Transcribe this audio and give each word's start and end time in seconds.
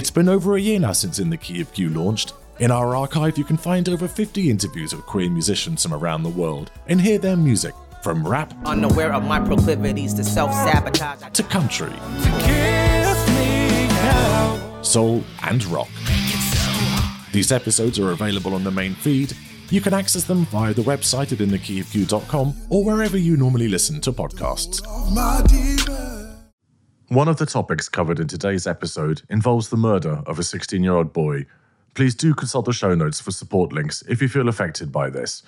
It's 0.00 0.10
been 0.10 0.30
over 0.30 0.56
a 0.56 0.60
year 0.60 0.80
now 0.80 0.92
since 0.92 1.18
In 1.18 1.28
the 1.28 1.36
Key 1.36 1.60
of 1.60 1.74
Q 1.74 1.90
launched. 1.90 2.32
In 2.58 2.70
our 2.70 2.96
archive, 2.96 3.36
you 3.36 3.44
can 3.44 3.58
find 3.58 3.86
over 3.86 4.08
50 4.08 4.48
interviews 4.48 4.96
with 4.96 5.04
queer 5.04 5.28
musicians 5.28 5.82
from 5.82 5.92
around 5.92 6.22
the 6.22 6.30
world 6.30 6.70
and 6.86 6.98
hear 6.98 7.18
their 7.18 7.36
music 7.36 7.74
from 8.02 8.26
rap 8.26 8.54
Unaware 8.64 9.12
of 9.12 9.24
my 9.24 9.38
proclivities 9.38 10.14
to 10.14 10.24
self 10.24 10.54
sabotage. 10.54 11.20
to 11.34 11.42
country, 11.42 11.92
soul, 14.82 15.22
and 15.42 15.66
rock. 15.66 15.90
These 17.32 17.52
episodes 17.52 17.98
are 17.98 18.12
available 18.12 18.54
on 18.54 18.64
the 18.64 18.70
main 18.70 18.94
feed. 18.94 19.36
You 19.68 19.82
can 19.82 19.92
access 19.92 20.24
them 20.24 20.46
via 20.46 20.72
the 20.72 20.80
website 20.80 21.30
at 21.32 21.46
inthekeyofq.com 21.46 22.54
or 22.70 22.84
wherever 22.84 23.18
you 23.18 23.36
normally 23.36 23.68
listen 23.68 24.00
to 24.00 24.12
podcasts. 24.12 24.80
One 27.10 27.26
of 27.26 27.38
the 27.38 27.46
topics 27.46 27.88
covered 27.88 28.20
in 28.20 28.28
today's 28.28 28.68
episode 28.68 29.22
involves 29.28 29.68
the 29.68 29.76
murder 29.76 30.22
of 30.26 30.38
a 30.38 30.44
16 30.44 30.80
year 30.80 30.94
old 30.94 31.12
boy. 31.12 31.44
Please 31.94 32.14
do 32.14 32.32
consult 32.34 32.66
the 32.66 32.72
show 32.72 32.94
notes 32.94 33.18
for 33.18 33.32
support 33.32 33.72
links 33.72 34.04
if 34.08 34.22
you 34.22 34.28
feel 34.28 34.48
affected 34.48 34.92
by 34.92 35.10
this. 35.10 35.42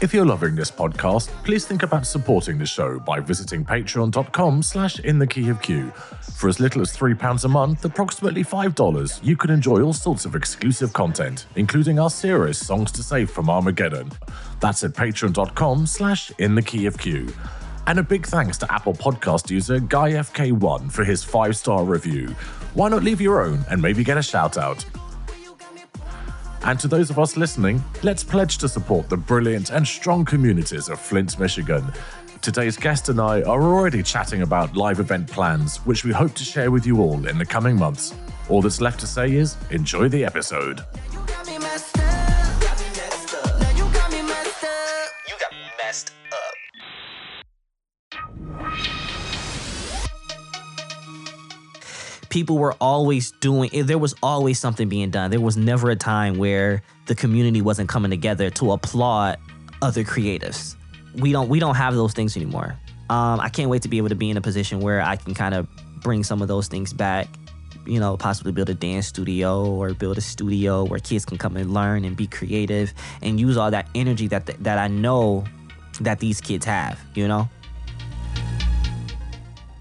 If 0.00 0.14
you're 0.14 0.24
loving 0.24 0.54
this 0.54 0.70
podcast, 0.70 1.28
please 1.44 1.66
think 1.66 1.82
about 1.82 2.06
supporting 2.06 2.56
the 2.56 2.64
show 2.64 2.98
by 2.98 3.20
visiting 3.20 3.66
patreon.com 3.66 4.62
slash 4.62 4.98
in 5.00 5.18
the 5.18 5.26
key 5.26 5.50
of 5.50 5.60
Q. 5.60 5.90
For 6.38 6.48
as 6.48 6.58
little 6.58 6.80
as 6.80 6.96
£3 6.96 7.44
a 7.44 7.48
month, 7.48 7.84
approximately 7.84 8.44
$5, 8.44 9.22
you 9.22 9.36
can 9.36 9.50
enjoy 9.50 9.82
all 9.82 9.92
sorts 9.92 10.24
of 10.24 10.34
exclusive 10.34 10.94
content, 10.94 11.44
including 11.56 11.98
our 11.98 12.08
series 12.08 12.56
Songs 12.56 12.90
to 12.92 13.02
Save 13.02 13.30
from 13.30 13.50
Armageddon. 13.50 14.10
That's 14.60 14.84
at 14.84 14.92
patreon.com 14.92 15.86
slash 15.86 16.30
in 16.38 16.54
the 16.54 16.62
key 16.62 16.86
of 16.86 16.96
Q. 16.96 17.30
And 17.86 17.98
a 17.98 18.02
big 18.02 18.26
thanks 18.26 18.56
to 18.58 18.72
Apple 18.72 18.94
Podcast 18.94 19.50
user 19.50 19.78
GuyFK1 19.78 20.90
for 20.90 21.04
his 21.04 21.22
five-star 21.22 21.84
review. 21.84 22.28
Why 22.72 22.88
not 22.88 23.02
leave 23.02 23.20
your 23.20 23.42
own 23.44 23.62
and 23.70 23.80
maybe 23.80 24.02
get 24.02 24.16
a 24.16 24.22
shout 24.22 24.56
out? 24.56 24.84
And 26.62 26.80
to 26.80 26.88
those 26.88 27.10
of 27.10 27.18
us 27.18 27.36
listening, 27.36 27.84
let's 28.02 28.24
pledge 28.24 28.56
to 28.58 28.70
support 28.70 29.10
the 29.10 29.18
brilliant 29.18 29.70
and 29.70 29.86
strong 29.86 30.24
communities 30.24 30.88
of 30.88 30.98
Flint, 30.98 31.38
Michigan. 31.38 31.92
Today's 32.40 32.78
guest 32.78 33.10
and 33.10 33.20
I 33.20 33.42
are 33.42 33.62
already 33.62 34.02
chatting 34.02 34.40
about 34.40 34.74
live 34.74 34.98
event 34.98 35.30
plans, 35.30 35.76
which 35.78 36.04
we 36.04 36.12
hope 36.12 36.32
to 36.34 36.44
share 36.44 36.70
with 36.70 36.86
you 36.86 37.02
all 37.02 37.26
in 37.26 37.36
the 37.36 37.46
coming 37.46 37.76
months. 37.76 38.14
All 38.48 38.62
that's 38.62 38.80
left 38.80 39.00
to 39.00 39.06
say 39.06 39.34
is 39.34 39.58
enjoy 39.70 40.08
the 40.08 40.24
episode. 40.24 40.82
People 52.34 52.58
were 52.58 52.74
always 52.80 53.30
doing 53.30 53.70
there 53.84 53.96
was 53.96 54.12
always 54.20 54.58
something 54.58 54.88
being 54.88 55.08
done. 55.08 55.30
There 55.30 55.40
was 55.40 55.56
never 55.56 55.88
a 55.90 55.96
time 55.96 56.36
where 56.36 56.82
the 57.06 57.14
community 57.14 57.62
wasn't 57.62 57.88
coming 57.88 58.10
together 58.10 58.50
to 58.50 58.72
applaud 58.72 59.38
other 59.80 60.02
creatives. 60.02 60.74
We 61.14 61.30
don't 61.30 61.48
we 61.48 61.60
don't 61.60 61.76
have 61.76 61.94
those 61.94 62.12
things 62.12 62.36
anymore. 62.36 62.76
Um, 63.08 63.38
i 63.38 63.50
can't 63.50 63.68
wait 63.68 63.82
to 63.82 63.88
be 63.88 63.98
able 63.98 64.08
to 64.08 64.14
be 64.14 64.30
in 64.30 64.38
a 64.38 64.40
position 64.40 64.80
where 64.80 65.02
i 65.02 65.14
can 65.14 65.34
kind 65.34 65.54
of 65.54 65.68
bring 66.00 66.24
some 66.24 66.40
of 66.40 66.48
those 66.48 66.68
things 66.68 66.94
back 66.94 67.28
you 67.84 68.00
know 68.00 68.16
possibly 68.16 68.50
build 68.50 68.70
a 68.70 68.74
dance 68.74 69.06
studio 69.06 69.66
or 69.66 69.92
build 69.92 70.16
a 70.16 70.22
studio 70.22 70.84
where 70.84 70.98
kids 70.98 71.26
can 71.26 71.36
come 71.36 71.54
and 71.58 71.74
learn 71.74 72.06
and 72.06 72.16
be 72.16 72.26
creative 72.26 72.94
and 73.20 73.38
use 73.38 73.58
all 73.58 73.70
that 73.70 73.86
energy 73.94 74.26
that 74.26 74.46
that 74.46 74.78
i 74.78 74.88
know 74.88 75.44
that 76.00 76.18
these 76.18 76.40
kids 76.40 76.64
have 76.64 76.98
you 77.14 77.28
know? 77.28 77.46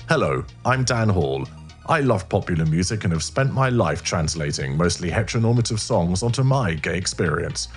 Hello, 0.10 0.44
I'm 0.66 0.84
Dan 0.84 1.08
Hall. 1.08 1.48
I 1.86 2.00
love 2.00 2.30
popular 2.30 2.66
music 2.66 3.04
and 3.04 3.12
have 3.12 3.24
spent 3.24 3.52
my 3.52 3.68
life 3.68 4.04
translating 4.04 4.78
mostly 4.78 5.12
heteronormative 5.12 5.80
songs 5.80 6.24
onto 6.24 6.42
my 6.42 6.76
gay 6.76 6.98
experience. 6.98 7.68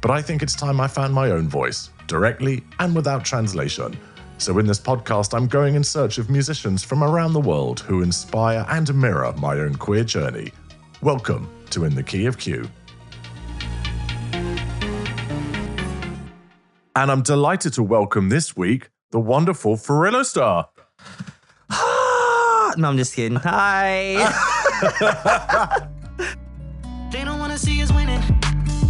But 0.00 0.12
I 0.12 0.22
think 0.22 0.44
it's 0.44 0.54
time 0.54 0.80
I 0.80 0.86
found 0.86 1.12
my 1.12 1.32
own 1.32 1.48
voice, 1.48 1.90
directly 2.06 2.62
and 2.78 2.94
without 2.94 3.24
translation. 3.24 3.98
So 4.38 4.60
in 4.60 4.66
this 4.66 4.78
podcast, 4.78 5.36
I'm 5.36 5.48
going 5.48 5.74
in 5.74 5.82
search 5.82 6.18
of 6.18 6.30
musicians 6.30 6.84
from 6.84 7.02
around 7.02 7.32
the 7.32 7.40
world 7.40 7.80
who 7.80 8.02
inspire 8.02 8.64
and 8.68 8.94
mirror 8.94 9.34
my 9.36 9.58
own 9.58 9.74
queer 9.74 10.04
journey. 10.04 10.52
Welcome 11.00 11.50
to 11.70 11.82
In 11.82 11.94
the 11.96 12.04
Key 12.04 12.26
of 12.26 12.38
Q. 12.38 12.70
And 16.94 17.10
I'm 17.10 17.22
delighted 17.22 17.72
to 17.72 17.82
welcome 17.82 18.28
this 18.28 18.56
week 18.56 18.90
the 19.10 19.18
wonderful 19.18 19.74
Farillo 19.74 20.24
Star. 20.24 20.68
No 22.76 22.88
i'm 22.88 22.96
just 22.96 23.14
kidding 23.14 23.36
hi 23.36 24.16
They 27.16 27.24
don't 27.24 27.38
wanna 27.38 27.56
see 27.56 27.80
us 27.82 27.92
winning. 27.92 28.20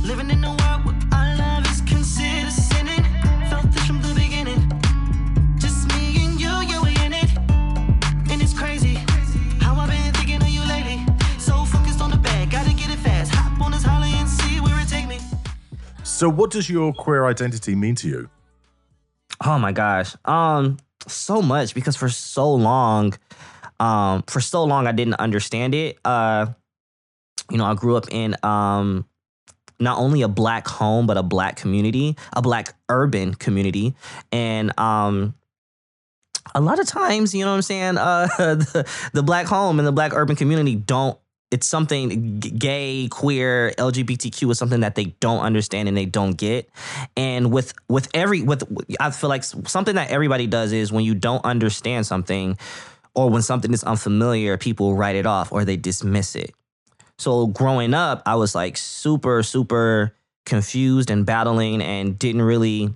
Living 0.02 0.30
in 0.30 0.42
a 0.42 0.48
world 0.48 0.84
where 0.86 0.96
our 1.12 1.36
love 1.36 1.64
is 1.70 1.80
considered 1.82 2.50
sinning. 2.50 3.04
Felt 3.50 3.70
this 3.70 3.86
from 3.86 4.00
the 4.00 4.14
beginning. 4.14 4.60
Just 5.58 5.86
me 5.94 6.24
and 6.24 6.40
you, 6.40 6.48
yeah, 6.48 6.82
we 6.82 6.90
in 7.04 7.12
it. 7.12 7.30
And 8.30 8.40
it's 8.42 8.52
crazy 8.52 8.94
how 9.60 9.76
I've 9.76 9.90
been 9.90 10.12
thinking 10.14 10.40
of 10.42 10.48
you 10.48 10.62
lately. 10.66 11.04
So 11.38 11.64
focused 11.66 12.00
on 12.00 12.10
the 12.10 12.16
bag, 12.16 12.50
gotta 12.50 12.74
get 12.74 12.90
it 12.90 12.98
fast. 12.98 13.32
Hop 13.34 13.60
on 13.60 13.70
this 13.72 13.84
holly 13.84 14.10
and 14.14 14.28
see 14.28 14.60
where 14.60 14.80
it 14.80 14.88
take 14.88 15.06
me. 15.06 15.18
So, 16.02 16.28
what 16.28 16.50
does 16.50 16.70
your 16.70 16.92
queer 16.94 17.26
identity 17.26 17.74
mean 17.74 17.94
to 17.96 18.08
you? 18.08 18.30
Oh 19.44 19.58
my 19.58 19.72
gosh. 19.72 20.16
Um 20.24 20.78
so 21.06 21.42
much 21.42 21.74
because 21.74 21.94
for 21.94 22.08
so 22.08 22.52
long 22.52 23.14
um 23.80 24.22
for 24.22 24.40
so 24.40 24.64
long 24.64 24.86
I 24.86 24.92
didn't 24.92 25.14
understand 25.14 25.74
it. 25.74 25.98
Uh 26.04 26.46
you 27.50 27.58
know, 27.58 27.64
I 27.64 27.74
grew 27.74 27.96
up 27.96 28.06
in 28.10 28.36
um 28.42 29.06
not 29.78 29.98
only 29.98 30.22
a 30.22 30.28
black 30.28 30.66
home 30.66 31.06
but 31.06 31.16
a 31.16 31.22
black 31.22 31.56
community, 31.56 32.16
a 32.34 32.42
black 32.42 32.74
urban 32.88 33.34
community 33.34 33.94
and 34.32 34.78
um 34.78 35.34
a 36.54 36.60
lot 36.60 36.78
of 36.78 36.86
times, 36.86 37.34
you 37.34 37.44
know 37.44 37.50
what 37.50 37.56
I'm 37.56 37.62
saying, 37.62 37.98
uh 37.98 38.26
the, 38.38 38.88
the 39.12 39.22
black 39.22 39.46
home 39.46 39.78
and 39.78 39.86
the 39.86 39.92
black 39.92 40.12
urban 40.14 40.36
community 40.36 40.74
don't 40.74 41.18
it's 41.50 41.66
something 41.66 42.40
gay, 42.40 43.06
queer, 43.08 43.72
LGBTQ 43.78 44.50
is 44.50 44.58
something 44.58 44.80
that 44.80 44.96
they 44.96 45.06
don't 45.20 45.40
understand 45.40 45.86
and 45.88 45.96
they 45.96 46.04
don't 46.04 46.32
get. 46.32 46.68
And 47.16 47.52
with 47.52 47.72
with 47.88 48.08
every 48.14 48.42
with 48.42 48.64
I 48.98 49.10
feel 49.10 49.30
like 49.30 49.44
something 49.44 49.94
that 49.94 50.10
everybody 50.10 50.46
does 50.46 50.72
is 50.72 50.90
when 50.90 51.04
you 51.04 51.14
don't 51.14 51.44
understand 51.44 52.06
something 52.06 52.58
or 53.16 53.28
when 53.30 53.42
something 53.42 53.72
is 53.72 53.82
unfamiliar, 53.82 54.56
people 54.56 54.94
write 54.94 55.16
it 55.16 55.26
off 55.26 55.50
or 55.50 55.64
they 55.64 55.76
dismiss 55.76 56.36
it. 56.36 56.54
So 57.18 57.48
growing 57.48 57.94
up, 57.94 58.22
I 58.26 58.36
was 58.36 58.54
like 58.54 58.76
super 58.76 59.42
super 59.42 60.14
confused 60.44 61.10
and 61.10 61.26
battling 61.26 61.82
and 61.82 62.18
didn't 62.18 62.42
really 62.42 62.94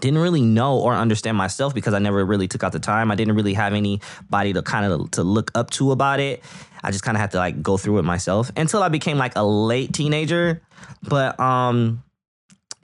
didn't 0.00 0.18
really 0.18 0.42
know 0.42 0.78
or 0.78 0.94
understand 0.94 1.36
myself 1.36 1.74
because 1.74 1.94
I 1.94 1.98
never 1.98 2.24
really 2.24 2.48
took 2.48 2.62
out 2.62 2.72
the 2.72 2.80
time. 2.80 3.10
I 3.10 3.14
didn't 3.14 3.34
really 3.34 3.54
have 3.54 3.72
anybody 3.72 4.52
to 4.52 4.62
kind 4.62 4.92
of 4.92 5.10
to 5.12 5.22
look 5.22 5.50
up 5.54 5.70
to 5.70 5.92
about 5.92 6.20
it. 6.20 6.42
I 6.82 6.90
just 6.90 7.04
kind 7.04 7.16
of 7.16 7.20
had 7.20 7.30
to 7.32 7.38
like 7.38 7.62
go 7.62 7.76
through 7.76 7.98
it 7.98 8.02
myself 8.02 8.50
until 8.56 8.82
I 8.82 8.88
became 8.88 9.16
like 9.16 9.36
a 9.36 9.44
late 9.44 9.92
teenager. 9.92 10.62
But 11.02 11.38
um 11.40 12.03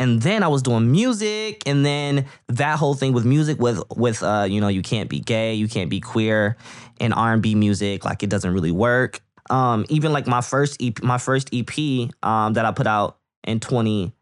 and 0.00 0.22
then 0.22 0.42
I 0.42 0.48
was 0.48 0.62
doing 0.62 0.90
music 0.90 1.62
and 1.66 1.84
then 1.84 2.24
that 2.48 2.78
whole 2.78 2.94
thing 2.94 3.12
with 3.12 3.26
music 3.26 3.60
with 3.60 3.82
with 3.94 4.22
uh 4.22 4.46
you 4.48 4.60
know 4.60 4.68
you 4.68 4.82
can't 4.82 5.10
be 5.10 5.20
gay, 5.20 5.54
you 5.54 5.68
can't 5.68 5.90
be 5.90 6.00
queer 6.00 6.56
in 6.98 7.12
R&B 7.12 7.54
music 7.54 8.04
like 8.04 8.22
it 8.22 8.30
doesn't 8.30 8.52
really 8.52 8.72
work. 8.72 9.20
Um 9.50 9.84
even 9.90 10.12
like 10.12 10.26
my 10.26 10.40
first 10.40 10.82
EP, 10.82 11.00
my 11.02 11.18
first 11.18 11.50
EP 11.52 12.10
um 12.22 12.54
that 12.54 12.64
I 12.64 12.72
put 12.72 12.86
out 12.86 13.18
in 13.44 13.60
20 13.60 14.12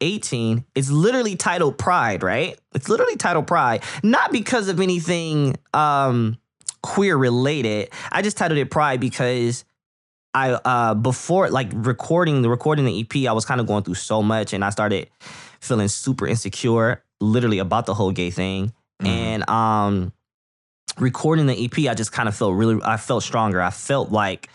18 0.00 0.64
it's 0.74 0.90
literally 0.90 1.36
titled 1.36 1.78
pride 1.78 2.24
right? 2.24 2.58
It's 2.74 2.88
literally 2.88 3.16
titled 3.16 3.46
pride. 3.46 3.84
Not 4.02 4.32
because 4.32 4.68
of 4.68 4.80
anything 4.80 5.56
um 5.72 6.36
queer 6.82 7.16
related. 7.16 7.90
I 8.10 8.22
just 8.22 8.36
titled 8.36 8.58
it 8.58 8.72
pride 8.72 8.98
because 8.98 9.64
i 10.34 10.50
uh 10.52 10.94
before 10.94 11.50
like 11.50 11.68
recording 11.74 12.42
the 12.42 12.48
recording 12.48 12.84
the 12.84 13.00
ep 13.00 13.14
i 13.28 13.32
was 13.32 13.44
kind 13.44 13.60
of 13.60 13.66
going 13.66 13.82
through 13.82 13.94
so 13.94 14.22
much 14.22 14.52
and 14.52 14.64
i 14.64 14.70
started 14.70 15.08
feeling 15.60 15.88
super 15.88 16.26
insecure 16.26 17.02
literally 17.20 17.58
about 17.58 17.86
the 17.86 17.94
whole 17.94 18.12
gay 18.12 18.30
thing 18.30 18.72
and 19.00 19.48
um 19.50 20.12
recording 20.98 21.46
the 21.46 21.64
ep 21.64 21.78
i 21.90 21.94
just 21.94 22.12
kind 22.12 22.28
of 22.28 22.36
felt 22.36 22.54
really 22.54 22.80
i 22.84 22.96
felt 22.96 23.22
stronger 23.22 23.60
i 23.60 23.70
felt 23.70 24.10
like 24.10 24.48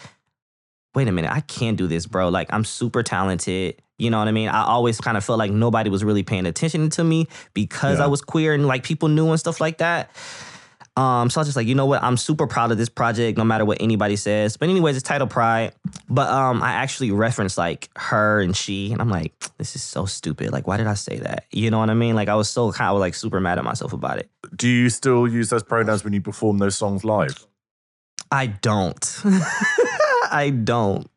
wait 0.95 1.07
a 1.07 1.11
minute 1.11 1.31
i 1.31 1.41
can 1.41 1.75
do 1.75 1.87
this 1.87 2.05
bro 2.05 2.29
like 2.29 2.47
i'm 2.51 2.63
super 2.63 3.03
talented 3.03 3.81
you 3.99 4.11
know 4.11 4.19
what 4.19 4.27
I 4.27 4.31
mean? 4.31 4.47
I 4.47 4.63
always 4.63 5.01
kind 5.01 5.17
of 5.17 5.25
felt 5.25 5.39
like 5.39 5.49
nobody 5.49 5.89
was 5.89 6.03
really 6.03 6.21
paying 6.21 6.45
attention 6.45 6.87
to 6.91 7.03
me 7.03 7.27
because 7.55 7.97
Yeah. 7.97 8.03
I 8.05 8.07
was 8.07 8.21
queer 8.21 8.53
and 8.53 8.67
like 8.67 8.83
people 8.83 9.09
knew 9.09 9.29
and 9.31 9.39
stuff 9.39 9.59
like 9.59 9.79
that. 9.79 10.11
Um, 10.97 11.29
so 11.29 11.39
I 11.39 11.41
was 11.41 11.47
just 11.47 11.55
like, 11.55 11.67
you 11.67 11.75
know 11.75 11.85
what? 11.85 12.01
I'm 12.01 12.17
super 12.17 12.47
proud 12.47 12.71
of 12.71 12.79
this 12.79 12.89
project, 12.89 13.37
no 13.37 13.43
matter 13.43 13.63
what 13.65 13.79
anybody 13.79 14.15
says. 14.15 14.57
But 14.57 14.69
anyways, 14.69 14.97
it's 14.97 15.07
titled 15.07 15.29
Pride. 15.29 15.73
But 16.09 16.27
um, 16.27 16.63
I 16.63 16.71
actually 16.71 17.11
referenced 17.11 17.55
like 17.55 17.89
her 17.95 18.41
and 18.41 18.57
she, 18.57 18.91
and 18.91 18.99
I'm 18.99 19.09
like, 19.09 19.31
this 19.59 19.75
is 19.75 19.83
so 19.83 20.05
stupid. 20.05 20.51
Like, 20.51 20.65
why 20.65 20.77
did 20.77 20.87
I 20.87 20.95
say 20.95 21.19
that? 21.19 21.45
You 21.51 21.69
know 21.69 21.77
what 21.77 21.91
I 21.91 21.93
mean? 21.93 22.15
Like, 22.15 22.29
I 22.29 22.35
was 22.35 22.49
so 22.49 22.71
kind 22.71 22.91
of 22.91 22.99
like 22.99 23.13
super 23.13 23.39
mad 23.39 23.59
at 23.59 23.63
myself 23.63 23.93
about 23.93 24.17
it. 24.17 24.27
Do 24.55 24.67
you 24.67 24.89
still 24.89 25.27
use 25.27 25.49
those 25.49 25.61
pronouns 25.61 26.03
when 26.03 26.13
you 26.13 26.21
perform 26.21 26.57
those 26.57 26.75
songs 26.75 27.05
live? 27.05 27.45
I 28.31 28.47
don't. 28.47 29.21
I 30.31 30.49
don't. 30.63 31.07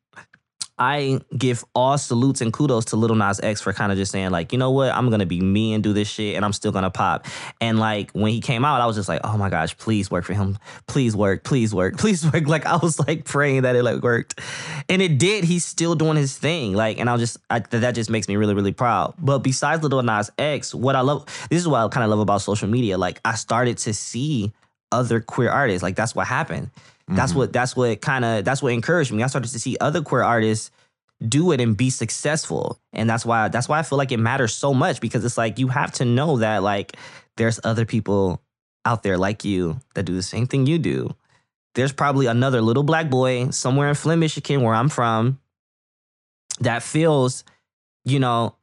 I 0.81 1.21
give 1.37 1.63
all 1.75 1.99
salutes 1.99 2.41
and 2.41 2.53
kudos 2.53 2.87
to 2.87 2.97
Lil 2.97 3.15
Nas 3.15 3.39
X 3.41 3.61
for 3.61 3.75
kind 3.75 3.93
of 3.93 3.99
just 3.99 4.11
saying, 4.11 4.31
like, 4.31 4.51
you 4.51 4.59
know 4.59 4.71
what, 4.71 4.93
I'm 4.93 5.11
gonna 5.11 5.27
be 5.27 5.41
me 5.41 5.75
and 5.75 5.85
do 5.85 5.93
this 5.93 6.09
shit 6.09 6.37
and 6.37 6.45
I'm 6.45 6.55
still 6.55 6.73
gonna 6.73 6.91
pop. 6.91 7.27
And 7.61 7.79
like 7.79 8.11
when 8.13 8.33
he 8.33 8.41
came 8.41 8.65
out, 8.65 8.81
I 8.81 8.87
was 8.87 8.97
just 8.97 9.09
like, 9.09 9.21
oh 9.23 9.37
my 9.37 9.51
gosh, 9.51 9.77
please 9.77 10.11
work 10.11 10.25
for 10.25 10.33
him. 10.33 10.59
Please 10.87 11.15
work, 11.15 11.45
please 11.45 11.75
work, 11.75 11.97
please 11.99 12.25
work. 12.25 12.49
Like 12.49 12.65
I 12.65 12.77
was 12.77 12.99
like 12.99 13.27
praying 13.27 13.63
that 13.63 13.77
it 13.77 13.83
like 13.83 14.03
worked. 14.03 14.41
And 14.89 15.03
it 15.03 15.19
did. 15.19 15.45
He's 15.45 15.67
still 15.67 15.95
doing 15.95 16.17
his 16.17 16.37
thing. 16.39 16.73
Like, 16.73 16.99
and 16.99 17.11
I'll 17.11 17.19
just 17.19 17.37
I, 17.51 17.59
that 17.59 17.95
just 17.95 18.09
makes 18.09 18.27
me 18.27 18.37
really, 18.37 18.55
really 18.55 18.73
proud. 18.73 19.15
But 19.19 19.41
besides 19.41 19.83
Lil 19.85 20.03
Nas 20.03 20.31
X, 20.39 20.75
what 20.75 20.97
I 20.97 21.03
love, 21.03 21.27
this 21.51 21.61
is 21.61 21.69
what 21.69 21.85
I 21.85 21.89
kind 21.89 22.05
of 22.05 22.11
love 22.11 22.21
about 22.21 22.41
social 22.41 22.69
media. 22.69 22.97
Like 22.97 23.21
I 23.23 23.35
started 23.35 23.77
to 23.79 23.93
see 23.93 24.53
other 24.93 25.21
queer 25.21 25.51
artists. 25.51 25.83
Like 25.83 25.97
that's 25.97 26.15
what 26.15 26.27
happened. 26.27 26.71
That's 27.09 27.33
mm-hmm. 27.33 27.41
what 27.41 27.53
that's 27.53 27.75
what 27.75 28.01
kind 28.01 28.25
of 28.25 28.45
that's 28.45 28.63
what 28.63 28.73
encouraged 28.73 29.13
me. 29.13 29.23
I 29.23 29.27
started 29.27 29.51
to 29.51 29.59
see 29.59 29.77
other 29.81 30.03
queer 30.03 30.23
artists 30.23 30.71
do 31.27 31.53
it 31.53 31.61
and 31.61 31.77
be 31.77 31.91
successful. 31.91 32.79
And 32.93 33.09
that's 33.09 33.27
why 33.27 33.49
that's 33.49 33.69
why 33.69 33.79
I 33.79 33.83
feel 33.83 33.99
like 33.99 34.13
it 34.13 34.19
matters 34.19 34.55
so 34.55 34.73
much 34.73 35.01
because 35.01 35.25
it's 35.25 35.39
like 35.39 35.59
you 35.59 35.69
have 35.69 35.93
to 35.93 36.05
know 36.05 36.39
that 36.39 36.63
like 36.63 36.97
there's 37.37 37.61
other 37.65 37.85
people 37.85 38.41
out 38.85 39.03
there 39.03 39.19
like 39.19 39.45
you 39.45 39.81
that 39.95 40.05
do 40.05 40.15
the 40.15 40.23
same 40.23 40.47
thing 40.47 40.67
you 40.67 40.79
do. 40.79 41.15
There's 41.75 41.93
probably 41.93 42.27
another 42.27 42.61
little 42.61 42.83
black 42.83 43.11
boy 43.11 43.51
somewhere 43.51 43.89
in 43.89 43.95
Flint, 43.95 44.21
Michigan, 44.21 44.63
where 44.63 44.75
I'm 44.75 44.89
from, 44.89 45.39
that 46.61 46.83
feels, 46.83 47.45
you 48.05 48.19
know, 48.19 48.57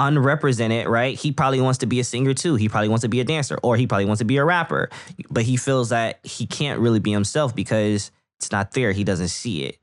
unrepresented, 0.00 0.86
right? 0.86 1.16
He 1.18 1.30
probably 1.30 1.60
wants 1.60 1.78
to 1.78 1.86
be 1.86 2.00
a 2.00 2.04
singer 2.04 2.34
too. 2.34 2.56
He 2.56 2.68
probably 2.68 2.88
wants 2.88 3.02
to 3.02 3.08
be 3.08 3.20
a 3.20 3.24
dancer 3.24 3.58
or 3.62 3.76
he 3.76 3.86
probably 3.86 4.06
wants 4.06 4.20
to 4.20 4.24
be 4.24 4.38
a 4.38 4.44
rapper. 4.44 4.88
But 5.30 5.44
he 5.44 5.56
feels 5.56 5.90
that 5.90 6.18
he 6.24 6.46
can't 6.46 6.80
really 6.80 7.00
be 7.00 7.12
himself 7.12 7.54
because 7.54 8.10
it's 8.38 8.50
not 8.50 8.72
there. 8.72 8.92
He 8.92 9.04
doesn't 9.04 9.28
see 9.28 9.64
it. 9.64 9.76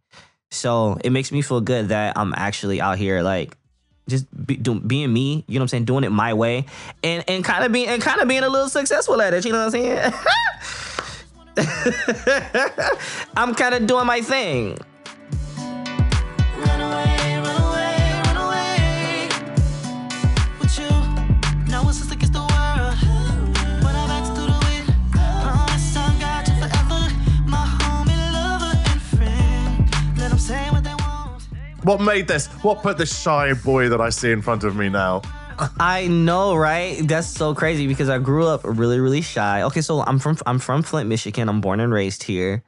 So 0.50 0.98
it 1.04 1.12
makes 1.12 1.31
me 1.31 1.42
feel 1.42 1.62
good 1.62 1.90
that 1.90 2.18
I'm 2.18 2.34
actually 2.36 2.81
out 2.81 2.98
here 2.98 3.22
like 3.22 3.56
just 4.10 4.25
be, 4.46 4.56
do, 4.56 4.80
being 4.80 5.14
me, 5.14 5.44
you 5.48 5.56
know 5.56 5.62
what 5.62 5.64
I'm 5.64 5.68
saying, 5.68 5.86
doing 5.86 6.04
it 6.04 6.12
my 6.12 6.34
way 6.34 6.66
and 7.04 7.24
and 7.28 7.44
kind 7.44 7.63
of 7.66 7.72
being 7.72 7.88
and 7.88 8.02
kind 8.02 8.22
of 8.22 8.28
being 8.28 8.44
a 8.44 8.50
little 8.50 8.70
successful 8.70 9.22
at 9.22 9.34
it, 9.34 9.46
you 9.46 9.52
know 9.52 9.66
what 9.66 9.75
I'm 9.75 9.81
saying? 9.81 10.13
I'm 13.38 13.54
kind 13.56 13.75
of 13.75 13.86
doing 13.86 14.06
my 14.08 14.22
thing. 14.22 14.78
What 31.88 32.01
made 32.01 32.28
this? 32.28 32.48
What 32.63 32.81
put 32.81 32.98
this 32.98 33.18
shy 33.18 33.54
boy 33.54 33.88
that 33.88 34.01
I 34.01 34.10
see 34.10 34.34
in 34.34 34.42
front 34.42 34.66
of 34.66 34.75
me 34.75 34.89
now? 34.89 35.22
I 35.80 36.07
know, 36.07 36.54
right? 36.54 37.00
That's 37.07 37.28
so 37.28 37.56
crazy 37.56 37.88
because 37.88 38.10
I 38.10 38.18
grew 38.19 38.45
up 38.45 38.60
really, 38.66 39.00
really 39.00 39.22
shy. 39.22 39.62
Okay, 39.62 39.80
so 39.80 40.01
I'm 40.01 40.19
from 40.19 40.38
I'm 40.45 40.60
from 40.60 40.84
Flint, 40.84 41.07
Michigan. 41.07 41.48
I'm 41.48 41.62
born 41.62 41.80
and 41.80 41.94
raised 41.94 42.24
here. 42.24 42.62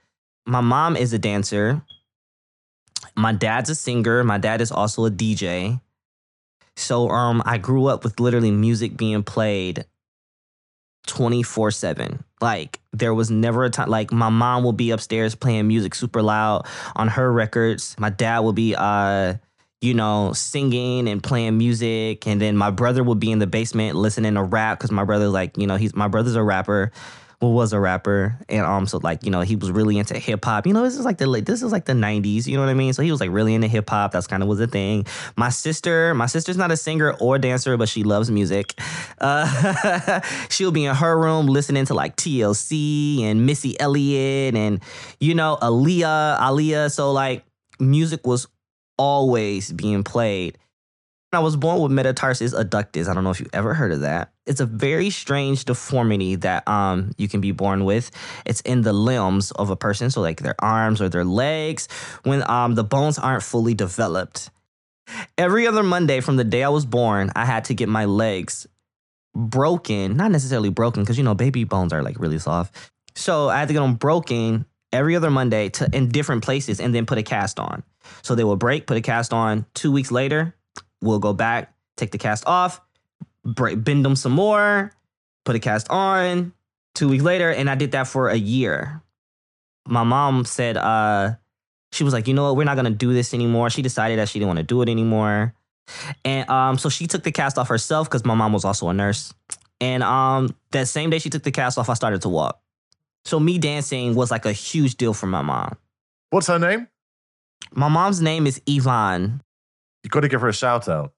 My 0.46 0.62
mom 0.62 0.96
is 0.96 1.12
a 1.12 1.20
dancer. 1.20 1.82
My 3.14 3.34
dad's 3.34 3.70
a 3.70 3.76
singer. 3.76 4.24
My 4.24 4.38
dad 4.38 4.62
is 4.62 4.72
also 4.72 5.06
a 5.06 5.12
DJ. 5.12 5.82
So 6.78 7.10
um 7.10 7.44
I 7.46 7.58
grew 7.58 7.88
up 7.88 8.06
with 8.06 8.22
literally 8.22 8.52
music 8.52 8.96
being 8.96 9.24
played 9.24 9.84
24/7. 11.08 12.24
Like 12.40 12.79
there 12.92 13.14
was 13.14 13.30
never 13.30 13.66
a 13.66 13.70
time 13.70 13.90
like 13.90 14.12
my 14.12 14.30
mom 14.30 14.64
will 14.64 14.74
be 14.74 14.92
upstairs 14.92 15.36
playing 15.36 15.68
music 15.68 15.94
super 15.96 16.22
loud 16.22 16.66
on 16.96 17.08
her 17.08 17.32
records. 17.32 17.96
My 18.00 18.10
dad 18.10 18.40
will 18.40 18.54
be 18.54 18.76
uh 18.78 19.36
you 19.82 19.94
know, 19.94 20.34
singing 20.34 21.08
and 21.08 21.24
playing 21.24 21.58
music. 21.58 22.28
And 22.28 22.42
then 22.42 22.58
my 22.58 22.70
brother 22.70 23.04
would 23.04 23.20
be 23.20 23.32
in 23.32 23.40
the 23.40 23.48
basement 23.48 23.96
listening 23.96 24.34
to 24.34 24.44
rap 24.44 24.78
because 24.78 24.92
my 24.92 25.06
brother, 25.06 25.30
like, 25.30 25.58
you 25.58 25.68
know, 25.68 25.78
he's 25.78 25.96
my 25.96 26.08
brother's 26.08 26.36
a 26.36 26.44
rapper. 26.44 26.92
Well, 27.42 27.54
was 27.54 27.72
a 27.72 27.80
rapper, 27.80 28.38
and 28.50 28.66
um, 28.66 28.86
so 28.86 28.98
like 28.98 29.24
you 29.24 29.32
know, 29.32 29.40
he 29.40 29.56
was 29.56 29.72
really 29.72 29.98
into 29.98 30.20
hip 30.20 30.44
hop. 30.44 30.68
You 30.68 30.74
know, 30.74 30.84
this 30.84 30.98
is 30.98 31.06
like 31.06 31.20
the 31.20 31.26
late, 31.26 31.46
this 31.46 31.64
is 31.64 31.72
like 31.72 31.86
the 31.86 31.94
'90s. 31.94 32.46
You 32.46 32.58
know 32.58 32.64
what 32.64 32.70
I 32.70 32.74
mean? 32.74 32.92
So 32.92 33.02
he 33.02 33.12
was 33.12 33.22
like 33.22 33.30
really 33.32 33.54
into 33.54 33.70
hip 33.70 33.90
hop. 33.90 34.12
That's 34.12 34.28
kind 34.28 34.44
of 34.44 34.50
was 34.50 34.60
a 34.60 34.68
thing. 34.68 35.06
My 35.38 35.48
sister, 35.48 36.14
my 36.14 36.26
sister's 36.26 36.58
not 36.58 36.70
a 36.70 36.76
singer 36.76 37.14
or 37.14 37.40
dancer, 37.40 37.78
but 37.78 37.88
she 37.88 38.04
loves 38.04 38.30
music. 38.30 38.78
Uh, 39.20 40.20
she'll 40.50 40.74
be 40.74 40.84
in 40.84 40.94
her 40.94 41.18
room 41.18 41.48
listening 41.48 41.86
to 41.86 41.94
like 41.94 42.18
TLC 42.18 43.22
and 43.22 43.46
Missy 43.46 43.80
Elliott 43.80 44.56
and 44.56 44.82
you 45.22 45.34
know 45.34 45.58
Aaliyah, 45.62 46.40
Aaliyah. 46.40 46.92
So 46.92 47.14
like 47.14 47.46
music 47.80 48.28
was 48.28 48.48
always 48.98 49.72
being 49.72 50.04
played. 50.04 50.58
I 51.32 51.40
was 51.40 51.56
born 51.56 51.80
with 51.82 51.92
metatarsus 51.92 52.60
adductus. 52.60 53.08
I 53.08 53.14
don't 53.14 53.24
know 53.24 53.30
if 53.30 53.40
you've 53.40 53.54
ever 53.54 53.76
heard 53.76 53.92
of 53.92 54.00
that. 54.02 54.32
It's 54.48 54.62
a 54.62 54.66
very 54.66 55.12
strange 55.12 55.66
deformity 55.66 56.36
that 56.36 56.68
um 56.68 57.12
you 57.18 57.28
can 57.28 57.40
be 57.40 57.52
born 57.52 57.86
with. 57.86 58.10
It's 58.46 58.62
in 58.62 58.82
the 58.82 58.94
limbs 58.94 59.52
of 59.52 59.70
a 59.70 59.76
person, 59.76 60.10
so 60.10 60.22
like 60.22 60.42
their 60.42 60.56
arms 60.60 61.02
or 61.02 61.10
their 61.10 61.26
legs, 61.26 61.88
when 62.24 62.48
um 62.50 62.74
the 62.76 62.84
bones 62.84 63.20
aren't 63.20 63.44
fully 63.44 63.76
developed. 63.76 64.50
Every 65.38 65.68
other 65.68 65.84
Monday 65.84 66.20
from 66.20 66.38
the 66.38 66.44
day 66.44 66.64
I 66.64 66.70
was 66.70 66.86
born, 66.86 67.32
I 67.36 67.46
had 67.46 67.66
to 67.66 67.74
get 67.74 67.90
my 67.90 68.06
legs 68.06 68.68
broken, 69.36 70.18
not 70.18 70.32
necessarily 70.32 70.70
broken, 70.70 71.04
because 71.04 71.18
you 71.18 71.24
know 71.24 71.36
baby 71.36 71.64
bones 71.64 71.94
are 71.94 72.02
like 72.02 72.20
really 72.20 72.40
soft. 72.40 72.76
So 73.16 73.50
I 73.50 73.60
had 73.60 73.68
to 73.68 73.74
get 73.74 73.82
them 73.82 73.96
broken 73.96 74.66
every 74.92 75.16
other 75.16 75.30
Monday 75.30 75.70
to 75.70 75.88
in 75.94 76.10
different 76.10 76.44
places 76.44 76.80
and 76.80 76.94
then 76.96 77.06
put 77.06 77.20
a 77.20 77.24
cast 77.24 77.60
on. 77.60 77.84
So 78.24 78.34
they 78.34 78.44
would 78.44 78.58
break, 78.58 78.88
put 78.88 78.98
a 78.98 79.02
cast 79.02 79.32
on. 79.34 79.68
Two 79.76 79.92
weeks 79.92 80.12
later, 80.12 80.56
we'll 81.02 81.20
go 81.20 81.34
back, 81.34 81.74
take 81.98 82.12
the 82.12 82.18
cast 82.18 82.46
off, 82.48 82.82
break, 83.44 83.84
bend 83.84 84.06
them 84.06 84.16
some 84.16 84.32
more, 84.32 84.92
put 85.46 85.56
a 85.56 85.60
cast 85.60 85.90
on. 85.90 86.54
Two 86.96 87.08
weeks 87.08 87.24
later, 87.24 87.52
and 87.52 87.70
I 87.70 87.76
did 87.76 87.92
that 87.92 88.08
for 88.08 88.30
a 88.30 88.36
year. 88.36 89.02
My 89.88 90.04
mom 90.04 90.46
said, 90.46 90.76
uh, 90.76 91.36
she 91.92 92.04
was 92.04 92.14
like, 92.14 92.28
you 92.28 92.34
know 92.34 92.44
what, 92.44 92.58
we're 92.58 92.64
not 92.66 92.76
gonna 92.76 92.90
do 92.90 93.14
this 93.14 93.34
anymore. 93.34 93.70
She 93.70 93.82
decided 93.82 94.20
that 94.20 94.30
she 94.30 94.40
didn't 94.40 94.50
want 94.50 94.58
to 94.58 94.64
do 94.64 94.82
it 94.82 94.90
anymore. 94.90 95.54
And 96.24 96.50
um, 96.50 96.78
so 96.78 96.90
she 96.90 97.08
took 97.08 97.24
the 97.24 97.32
cast 97.32 97.58
off 97.58 97.68
herself 97.68 98.08
because 98.08 98.26
my 98.26 98.36
mom 98.36 98.54
was 98.54 98.66
also 98.66 98.90
a 98.90 98.94
nurse. 98.94 99.34
And 99.82 100.04
um, 100.04 100.56
that 100.72 100.88
same 100.88 101.10
day 101.10 101.20
she 101.20 101.30
took 101.30 101.44
the 101.44 101.52
cast 101.52 101.78
off, 101.78 101.90
I 101.90 101.94
started 101.94 102.22
to 102.24 102.30
walk. 102.30 102.60
So 103.26 103.40
me 103.40 103.58
dancing 103.58 104.16
was 104.16 104.32
like 104.32 104.46
a 104.46 104.54
huge 104.54 104.96
deal 104.96 105.14
for 105.14 105.28
my 105.28 105.42
mom. 105.42 105.78
What's 106.30 106.48
her 106.48 106.60
name? 106.60 106.88
My 107.72 107.88
mom's 107.88 108.22
name 108.22 108.48
is 108.48 108.62
Yvonne. 108.66 109.42
You 110.04 110.10
got 110.10 110.22
to 110.22 110.28
give 110.28 110.42
her 110.42 110.48
a 110.48 110.54
shout 110.54 110.88
out. 110.88 111.14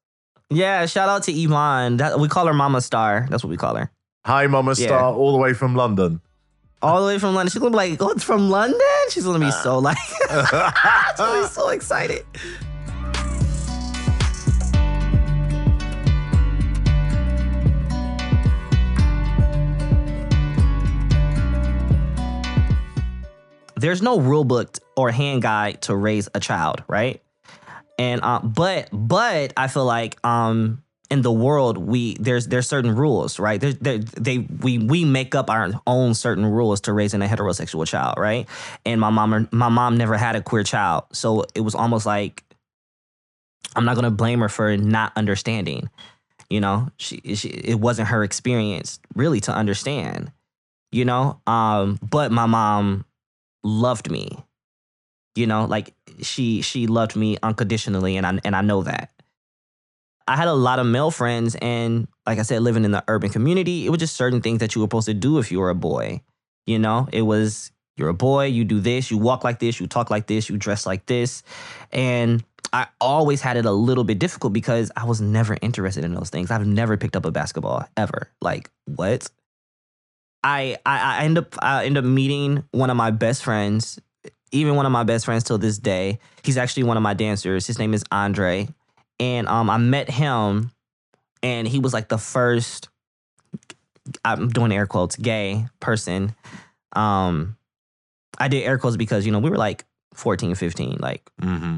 Yeah, 0.50 0.86
shout 0.86 1.08
out 1.08 1.24
to 1.24 1.32
Yvonne. 1.32 1.98
That, 1.98 2.20
we 2.20 2.28
call 2.28 2.48
her 2.48 2.54
Mama 2.54 2.82
Star. 2.82 3.28
That's 3.30 3.44
what 3.44 3.50
we 3.50 3.58
call 3.58 3.76
her. 3.76 3.92
Hi, 4.26 4.48
Mama 4.48 4.72
Yeah. 4.78 4.88
Star, 4.88 5.14
all 5.14 5.32
the 5.32 5.38
way 5.38 5.54
from 5.54 5.76
London. 5.76 6.22
All 6.82 7.02
the 7.02 7.08
way 7.08 7.20
from 7.20 7.36
London. 7.36 7.52
She's 7.52 7.60
gonna 7.62 7.72
be 7.72 7.78
like, 7.78 8.02
"Oh, 8.02 8.10
it's 8.10 8.24
from 8.24 8.50
London." 8.50 8.80
She's 9.12 9.24
gonna 9.24 9.38
be 9.40 9.52
so 9.52 9.78
like, 9.78 9.98
she's 10.30 10.42
gonna 11.18 11.42
be 11.44 11.48
so 11.48 11.70
excited. 11.70 12.26
There's 23.76 24.02
no 24.02 24.20
rule 24.20 24.44
book 24.44 24.78
or 24.96 25.10
hand 25.12 25.42
guide 25.42 25.82
to 25.84 25.96
raise 25.96 26.30
a 26.36 26.40
child, 26.40 26.84
right? 26.88 27.22
And 28.02 28.22
uh, 28.24 28.40
but 28.40 28.90
but 28.92 29.54
I 29.56 29.68
feel 29.68 29.86
like 29.86 30.18
um 30.26 30.82
in 31.12 31.22
the 31.22 31.32
world 31.32 31.78
we 31.78 32.16
there's 32.16 32.48
there's 32.48 32.68
certain 32.68 32.96
rules, 32.96 33.38
right? 33.38 33.62
There's 33.62 33.76
there, 33.76 34.00
they 34.00 34.40
we 34.40 34.80
we 34.80 35.06
make 35.06 35.36
up 35.36 35.52
our 35.52 35.72
own 35.86 36.16
certain 36.16 36.48
rules 36.48 36.82
to 36.82 36.94
raising 36.94 37.22
a 37.22 37.28
heterosexual 37.28 37.86
child, 37.86 38.16
right? 38.18 38.50
And 38.88 39.00
my 39.00 39.12
mom 39.12 39.48
my 39.52 39.70
mom 39.70 39.98
never 39.98 40.18
had 40.18 40.36
a 40.36 40.42
queer 40.42 40.64
child, 40.64 41.04
so 41.12 41.46
it 41.54 41.62
was 41.62 41.76
almost 41.76 42.08
like 42.08 42.44
I'm 43.76 43.86
not 43.86 43.94
gonna 43.94 44.10
blame 44.10 44.40
her 44.40 44.50
for 44.50 44.76
not 44.78 45.14
understanding. 45.16 45.88
You 46.50 46.60
know, 46.60 46.90
she, 46.98 47.22
she 47.36 47.50
it 47.50 47.80
wasn't 47.80 48.08
her 48.08 48.24
experience 48.24 49.00
really 49.14 49.42
to 49.42 49.54
understand. 49.54 50.32
You 50.92 51.06
know, 51.06 51.40
um, 51.46 52.00
but 52.02 52.32
my 52.32 52.48
mom 52.48 53.06
loved 53.64 54.10
me. 54.10 54.44
You 55.36 55.48
know, 55.48 55.66
like 55.66 55.94
she 56.22 56.62
she 56.62 56.88
loved 56.88 57.16
me 57.16 57.38
unconditionally, 57.42 58.18
and 58.18 58.26
I 58.26 58.40
and 58.44 58.56
I 58.56 58.62
know 58.62 58.84
that. 58.84 59.12
I 60.28 60.36
had 60.36 60.48
a 60.48 60.54
lot 60.54 60.80
of 60.80 60.86
male 60.86 61.12
friends, 61.12 61.56
and 61.56 62.08
like 62.26 62.40
I 62.40 62.44
said, 62.44 62.62
living 62.62 62.86
in 62.86 62.92
the 62.92 63.04
urban 63.08 63.30
community, 63.30 63.86
it 63.86 63.90
was 63.90 64.00
just 64.00 64.16
certain 64.16 64.42
things 64.42 64.60
that 64.60 64.76
you 64.76 64.82
were 64.82 64.86
supposed 64.86 65.08
to 65.08 65.14
do 65.14 65.40
if 65.40 65.52
you 65.52 65.60
were 65.60 65.70
a 65.70 65.76
boy. 65.76 66.22
You 66.66 66.80
know, 66.80 67.08
it 67.12 67.24
was 67.24 67.72
you're 67.98 68.10
a 68.10 68.14
boy, 68.14 68.46
you 68.46 68.64
do 68.64 68.80
this, 68.80 69.12
you 69.12 69.18
walk 69.18 69.44
like 69.44 69.60
this, 69.60 69.80
you 69.80 69.88
talk 69.88 70.10
like 70.10 70.28
this, 70.28 70.50
you 70.50 70.58
dress 70.58 70.86
like 70.86 71.06
this, 71.06 71.44
and 71.92 72.44
I 72.74 72.88
always 73.00 73.42
had 73.42 73.58
it 73.58 73.66
a 73.66 73.72
little 73.72 74.04
bit 74.04 74.20
difficult 74.20 74.54
because 74.54 74.92
I 74.96 75.06
was 75.06 75.20
never 75.20 75.58
interested 75.62 76.04
in 76.04 76.14
those 76.14 76.30
things. 76.30 76.52
I've 76.52 76.66
never 76.66 76.98
picked 76.98 77.16
up 77.16 77.26
a 77.26 77.32
basketball 77.32 77.86
ever. 77.98 78.30
Like 78.42 78.70
what? 78.86 79.30
I 80.44 80.78
I, 80.86 81.20
I 81.20 81.24
end 81.26 81.38
up 81.38 81.56
I 81.62 81.86
end 81.86 81.98
up 81.98 82.06
meeting 82.06 82.64
one 82.72 82.90
of 82.90 82.98
my 82.98 83.12
best 83.12 83.44
friends. 83.44 84.00
Even 84.52 84.76
one 84.76 84.86
of 84.86 84.92
my 84.92 85.04
best 85.04 85.26
friends 85.26 85.44
till 85.44 85.58
this 85.58 85.78
day. 85.78 86.20
He's 86.44 86.58
actually 86.58 86.84
one 86.84 86.98
of 86.98 87.04
my 87.04 87.14
dancers. 87.14 87.68
His 87.68 87.80
name 87.80 87.94
is 87.94 88.04
Andre, 88.12 88.68
and 89.20 89.48
um, 89.48 89.70
I 89.70 89.78
met 89.78 90.10
him, 90.10 90.72
and 91.44 91.68
he 91.68 91.80
was 91.80 91.94
like 91.94 92.10
the 92.10 92.18
first. 92.18 92.90
I'm 94.26 94.50
doing 94.50 94.72
air 94.72 94.88
quotes, 94.88 95.16
gay 95.16 95.68
person. 95.80 96.36
Um, 96.94 97.56
I 98.40 98.48
did 98.48 98.64
air 98.64 98.78
quotes 98.78 98.98
because 98.98 99.26
you 99.26 99.32
know 99.32 99.40
we 99.40 99.50
were 99.50 99.58
like 99.58 99.86
14, 100.16 100.56
15, 100.56 100.98
like 101.00 101.30
Mm-hmm. 101.42 101.78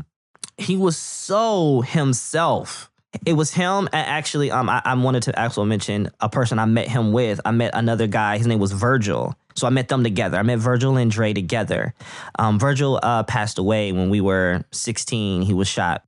he 0.57 0.75
was 0.77 0.97
so 0.97 1.81
himself. 1.81 2.89
It 3.25 3.33
was 3.33 3.51
him. 3.53 3.87
and 3.93 4.07
Actually, 4.07 4.49
um, 4.49 4.69
I, 4.69 4.81
I 4.85 4.95
wanted 4.95 5.23
to 5.23 5.39
also 5.39 5.63
mention 5.65 6.09
a 6.19 6.29
person 6.29 6.57
I 6.57 6.65
met 6.65 6.87
him 6.87 7.11
with. 7.11 7.39
I 7.45 7.51
met 7.51 7.71
another 7.75 8.07
guy. 8.07 8.37
His 8.37 8.47
name 8.47 8.57
was 8.59 8.71
Virgil. 8.71 9.35
So 9.55 9.67
I 9.67 9.69
met 9.69 9.87
them 9.87 10.03
together. 10.03 10.37
I 10.37 10.43
met 10.43 10.59
Virgil 10.59 10.97
and 10.97 11.11
Dre 11.11 11.33
together. 11.33 11.93
Um, 12.39 12.59
Virgil 12.59 12.99
uh, 13.01 13.23
passed 13.23 13.57
away 13.57 13.91
when 13.91 14.09
we 14.09 14.21
were 14.21 14.63
16. 14.71 15.43
He 15.43 15.53
was 15.53 15.67
shot. 15.67 16.03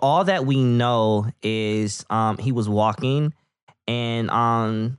All 0.00 0.24
that 0.24 0.46
we 0.46 0.62
know 0.62 1.26
is 1.42 2.04
um, 2.08 2.38
he 2.38 2.52
was 2.52 2.68
walking, 2.68 3.34
and 3.88 4.30
um, 4.30 4.98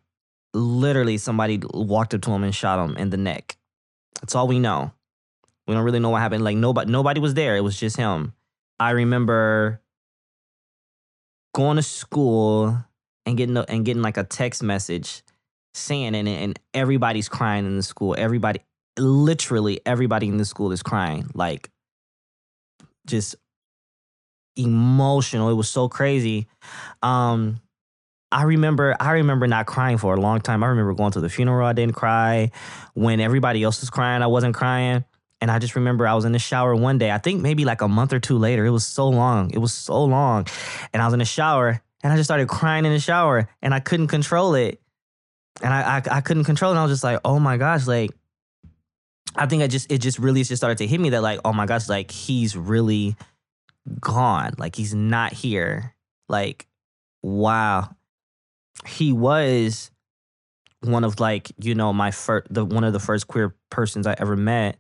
literally 0.54 1.18
somebody 1.18 1.62
walked 1.74 2.14
up 2.14 2.22
to 2.24 2.32
him 2.32 2.44
and 2.44 2.54
shot 2.54 2.84
him 2.84 2.98
in 2.98 3.10
the 3.10 3.18
neck. 3.18 3.58
That's 4.22 4.36
all 4.36 4.48
we 4.48 4.60
know. 4.60 4.92
We 5.68 5.76
don't 5.76 5.84
really 5.84 6.00
know 6.00 6.10
what 6.10 6.22
happened. 6.22 6.44
Like 6.44 6.58
nobody, 6.58 6.92
nobody 6.92 7.22
was 7.22 7.34
there. 7.34 7.56
It 7.56 7.62
was 7.62 7.80
just 7.80 7.96
him. 7.96 8.34
I 8.80 8.92
remember 8.92 9.82
going 11.54 11.78
to 11.78 11.84
school 11.84 12.78
and 13.26 13.38
getting 13.38 13.56
a, 13.56 13.66
and 13.68 13.86
getting 13.86 14.02
like 14.02 14.18
a 14.18 14.24
text 14.24 14.64
message 14.64 15.22
saying 15.74 16.16
it, 16.16 16.28
and 16.28 16.60
everybody's 16.74 17.30
crying 17.30 17.66
in 17.66 17.78
the 17.78 17.84
school. 17.84 18.16
Everybody, 18.18 18.60
literally 18.98 19.80
everybody 19.86 20.28
in 20.28 20.38
the 20.38 20.46
school 20.46 20.72
is 20.72 20.84
crying, 20.84 21.30
like 21.34 21.70
just 23.06 23.36
emotional. 24.56 25.50
It 25.50 25.54
was 25.54 25.70
so 25.70 25.90
crazy. 25.90 26.48
Um, 27.02 27.62
I 28.32 28.44
remember, 28.44 28.96
I 29.00 29.14
remember 29.14 29.48
not 29.48 29.66
crying 29.66 29.98
for 29.98 30.14
a 30.14 30.20
long 30.20 30.42
time. 30.42 30.64
I 30.64 30.68
remember 30.68 30.94
going 30.94 31.12
to 31.14 31.22
the 31.22 31.30
funeral. 31.30 31.66
I 31.66 31.74
didn't 31.74 31.96
cry. 31.96 32.52
When 32.94 33.20
everybody 33.20 33.64
else 33.64 33.82
was 33.82 33.90
crying, 33.90 34.22
I 34.22 34.28
wasn't 34.28 34.56
crying. 34.56 35.04
And 35.42 35.50
I 35.50 35.58
just 35.58 35.76
remember 35.76 36.06
I 36.06 36.14
was 36.14 36.26
in 36.26 36.34
the 36.34 36.40
shower 36.40 36.76
one 36.76 36.98
day. 36.98 37.12
I 37.12 37.18
think 37.18 37.42
maybe 37.42 37.66
like 37.66 37.82
a 37.82 37.88
month 37.88 38.14
or 38.14 38.20
two 38.20 38.38
later. 38.38 38.66
It 38.66 38.72
was 38.72 38.86
so 38.86 39.08
long. 39.08 39.52
It 39.52 39.60
was 39.60 39.74
so 39.74 40.04
long. 40.04 40.46
And 40.94 41.02
I 41.02 41.06
was 41.06 41.14
in 41.14 41.20
the 41.20 41.26
shower 41.26 41.82
and 42.04 42.14
I 42.14 42.18
just 42.18 42.28
started 42.28 42.48
crying 42.48 42.86
in 42.86 42.92
the 42.92 43.00
shower 43.00 43.50
and 43.62 43.74
I 43.74 43.80
couldn't 43.80 44.08
control 44.08 44.54
it. 44.56 44.82
And 45.62 45.74
I 45.74 45.98
I, 45.98 46.18
I 46.18 46.22
couldn't 46.22 46.46
control 46.46 46.74
it. 46.74 46.78
I 46.78 46.84
was 46.84 46.92
just 46.92 47.04
like, 47.04 47.20
oh 47.26 47.40
my 47.40 47.58
gosh, 47.58 47.88
like 47.88 48.12
I 49.36 49.46
think 49.46 49.64
I 49.64 49.68
just 49.68 49.92
it 49.92 50.00
just 50.00 50.20
really 50.20 50.44
just 50.44 50.60
started 50.60 50.78
to 50.80 50.88
hit 50.88 51.00
me 51.00 51.10
that 51.12 51.22
like, 51.22 51.40
oh 51.46 51.54
my 51.54 51.66
gosh, 51.66 51.90
like 51.90 52.12
he's 52.12 52.56
really 52.56 53.16
gone. 54.00 54.54
Like 54.58 54.76
he's 54.76 54.94
not 54.94 55.34
here. 55.34 55.96
Like, 56.28 56.68
wow. 57.22 57.96
He 58.88 59.12
was 59.12 59.92
one 60.82 61.04
of 61.04 61.20
like, 61.20 61.52
you 61.60 61.76
know, 61.76 61.92
my 61.92 62.12
first 62.12 62.48
the 62.54 62.64
one 62.64 62.84
of 62.84 62.94
the 62.94 63.00
first 63.00 63.28
queer 63.28 63.56
persons 63.70 64.08
I 64.08 64.16
ever 64.18 64.38
met 64.38 64.78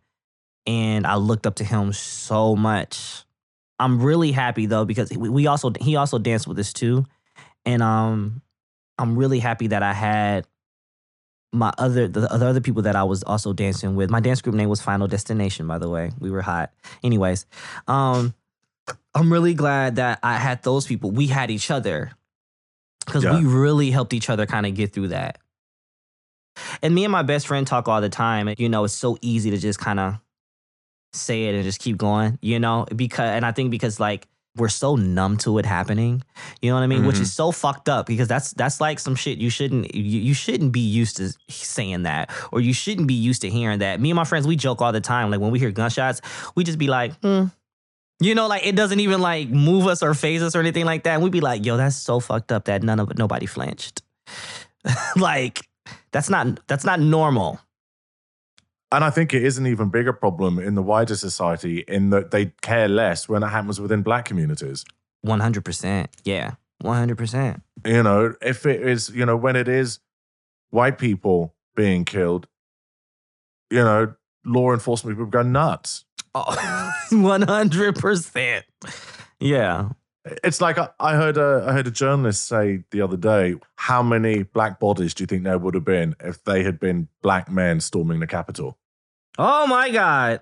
and 0.65 1.07
I 1.07 1.15
looked 1.15 1.47
up 1.47 1.55
to 1.55 1.63
him 1.63 1.93
so 1.93 2.55
much. 2.55 3.25
I'm 3.79 4.01
really 4.01 4.31
happy 4.31 4.65
though 4.65 4.85
because 4.85 5.09
we 5.11 5.47
also 5.47 5.71
he 5.79 5.95
also 5.95 6.19
danced 6.19 6.47
with 6.47 6.59
us 6.59 6.73
too, 6.73 7.05
and 7.65 7.81
um, 7.81 8.41
I'm 8.97 9.17
really 9.17 9.39
happy 9.39 9.67
that 9.67 9.83
I 9.83 9.93
had 9.93 10.45
my 11.51 11.73
other 11.77 12.07
the, 12.07 12.21
the 12.21 12.45
other 12.45 12.61
people 12.61 12.83
that 12.83 12.95
I 12.95 13.03
was 13.03 13.23
also 13.23 13.53
dancing 13.53 13.95
with. 13.95 14.09
My 14.09 14.19
dance 14.19 14.41
group 14.41 14.55
name 14.55 14.69
was 14.69 14.81
Final 14.81 15.07
Destination, 15.07 15.67
by 15.67 15.79
the 15.79 15.89
way. 15.89 16.11
We 16.19 16.29
were 16.31 16.41
hot. 16.41 16.71
Anyways, 17.03 17.45
um, 17.87 18.33
I'm 19.15 19.31
really 19.33 19.53
glad 19.53 19.95
that 19.97 20.19
I 20.21 20.35
had 20.37 20.63
those 20.63 20.85
people. 20.85 21.11
We 21.11 21.27
had 21.27 21.49
each 21.51 21.71
other 21.71 22.11
because 23.05 23.23
Yeah. 23.23 23.37
we 23.37 23.45
really 23.45 23.89
helped 23.91 24.13
each 24.13 24.29
other 24.29 24.45
kind 24.45 24.65
of 24.65 24.75
get 24.75 24.93
through 24.93 25.09
that. 25.09 25.39
And 26.81 26.93
me 26.93 27.05
and 27.05 27.11
my 27.11 27.23
best 27.23 27.47
friend 27.47 27.65
talk 27.65 27.87
all 27.87 28.01
the 28.01 28.09
time. 28.09 28.53
You 28.57 28.69
know, 28.69 28.83
it's 28.83 28.93
so 28.93 29.17
easy 29.21 29.49
to 29.51 29.57
just 29.57 29.79
kind 29.79 29.99
of 29.99 30.15
say 31.13 31.45
it 31.45 31.55
and 31.55 31.63
just 31.63 31.79
keep 31.79 31.97
going, 31.97 32.37
you 32.41 32.59
know? 32.59 32.85
Because, 32.95 33.29
and 33.29 33.45
I 33.45 33.51
think 33.51 33.71
because 33.71 33.99
like 33.99 34.27
we're 34.59 34.69
so 34.69 34.95
numb 34.95 35.37
to 35.37 35.57
it 35.57 35.65
happening, 35.65 36.23
you 36.61 36.69
know 36.69 36.75
what 36.75 36.83
I 36.83 36.87
mean? 36.87 37.05
Which 37.05 37.19
is 37.19 37.31
so 37.33 37.51
fucked 37.51 37.89
up 37.89 38.05
because 38.05 38.27
that's, 38.27 38.51
that's 38.53 38.81
like 38.81 38.99
some 38.99 39.15
shit 39.15 39.37
you 39.37 39.49
shouldn't, 39.49 39.93
you, 39.95 40.03
you 40.03 40.33
shouldn't 40.33 40.71
be 40.71 40.79
used 40.79 41.17
to 41.17 41.33
saying 41.47 42.03
that 42.03 42.29
or 42.51 42.59
you 42.59 42.73
shouldn't 42.73 43.07
be 43.07 43.13
used 43.13 43.41
to 43.41 43.49
hearing 43.49 43.79
that. 43.79 43.99
Me 43.99 44.11
and 44.11 44.15
my 44.15 44.23
friends, 44.23 44.45
we 44.45 44.55
joke 44.55 44.81
all 44.81 44.91
the 44.91 45.01
time. 45.01 45.31
Like 45.31 45.39
when 45.39 45.51
we 45.51 45.59
hear 45.59 45.71
gunshots, 45.71 46.21
we 46.55 46.63
just 46.63 46.77
be 46.77 46.87
like, 46.87 47.13
hmm. 47.21 47.45
You 48.21 48.35
know, 48.35 48.47
like 48.47 48.65
it 48.65 48.75
doesn't 48.75 48.99
even 48.99 49.21
like 49.21 49.47
move 49.47 49.87
us 49.87 50.03
or 50.03 50.13
faze 50.13 50.43
us 50.43 50.53
or 50.53 50.59
anything 50.59 50.83
like 50.83 51.03
that. 51.03 51.13
And 51.13 51.23
we'd 51.23 51.31
be 51.31 51.39
like, 51.39 51.65
yo, 51.65 51.77
that's 51.77 51.95
so 51.95 52.19
fucked 52.19 52.51
up 52.51 52.65
that 52.65 52.83
none 52.83 52.99
of 52.99 53.17
nobody 53.17 53.45
flinched. 53.45 54.01
like, 55.15 55.65
that's 56.11 56.29
not 56.29 56.59
that's 56.67 56.83
not 56.83 56.99
normal. 56.99 57.61
And 58.91 59.03
I 59.03 59.11
think 59.11 59.33
it 59.33 59.43
is 59.43 59.57
an 59.57 59.67
even 59.67 59.89
bigger 59.89 60.13
problem 60.13 60.57
in 60.57 60.73
the 60.75 60.81
wider 60.81 61.15
society 61.15 61.79
in 61.87 62.09
that 62.09 62.31
they 62.31 62.47
care 62.61 62.87
less 62.87 63.29
when 63.29 63.43
it 63.43 63.47
happens 63.47 63.79
within 63.79 64.01
black 64.01 64.25
communities. 64.25 64.83
One 65.21 65.39
hundred 65.39 65.63
percent. 65.65 66.09
Yeah. 66.23 66.53
One 66.81 66.97
hundred 66.97 67.17
percent. 67.17 67.61
You 67.85 68.01
know, 68.03 68.33
if 68.41 68.65
it 68.65 68.81
is, 68.81 69.09
you 69.09 69.25
know, 69.25 69.35
when 69.35 69.55
it 69.55 69.67
is 69.67 69.99
white 70.71 70.97
people 70.97 71.53
being 71.75 72.03
killed, 72.03 72.47
you 73.69 73.79
know, 73.83 74.13
law 74.45 74.73
enforcement 74.73 75.17
people 75.17 75.29
go 75.29 75.43
nuts. 75.43 76.05
Oh, 76.33 76.91
One 77.11 77.41
hundred 77.43 77.95
percent. 77.95 78.65
Yeah. 79.39 79.89
It's 80.43 80.61
like 80.61 80.77
I, 80.77 80.89
I 80.99 81.15
heard 81.15 81.37
a 81.37 81.65
I 81.67 81.73
heard 81.73 81.87
a 81.87 81.91
journalist 81.91 82.47
say 82.47 82.83
the 82.91 83.01
other 83.01 83.17
day, 83.17 83.55
how 83.75 84.01
many 84.03 84.43
black 84.43 84.79
bodies 84.79 85.13
do 85.13 85.23
you 85.23 85.27
think 85.27 85.43
there 85.43 85.57
would 85.57 85.73
have 85.75 85.85
been 85.85 86.15
if 86.19 86.43
they 86.43 86.63
had 86.63 86.79
been 86.79 87.07
black 87.21 87.49
men 87.49 87.79
storming 87.79 88.19
the 88.19 88.27
Capitol? 88.27 88.77
Oh 89.37 89.67
my 89.67 89.89
god. 89.89 90.41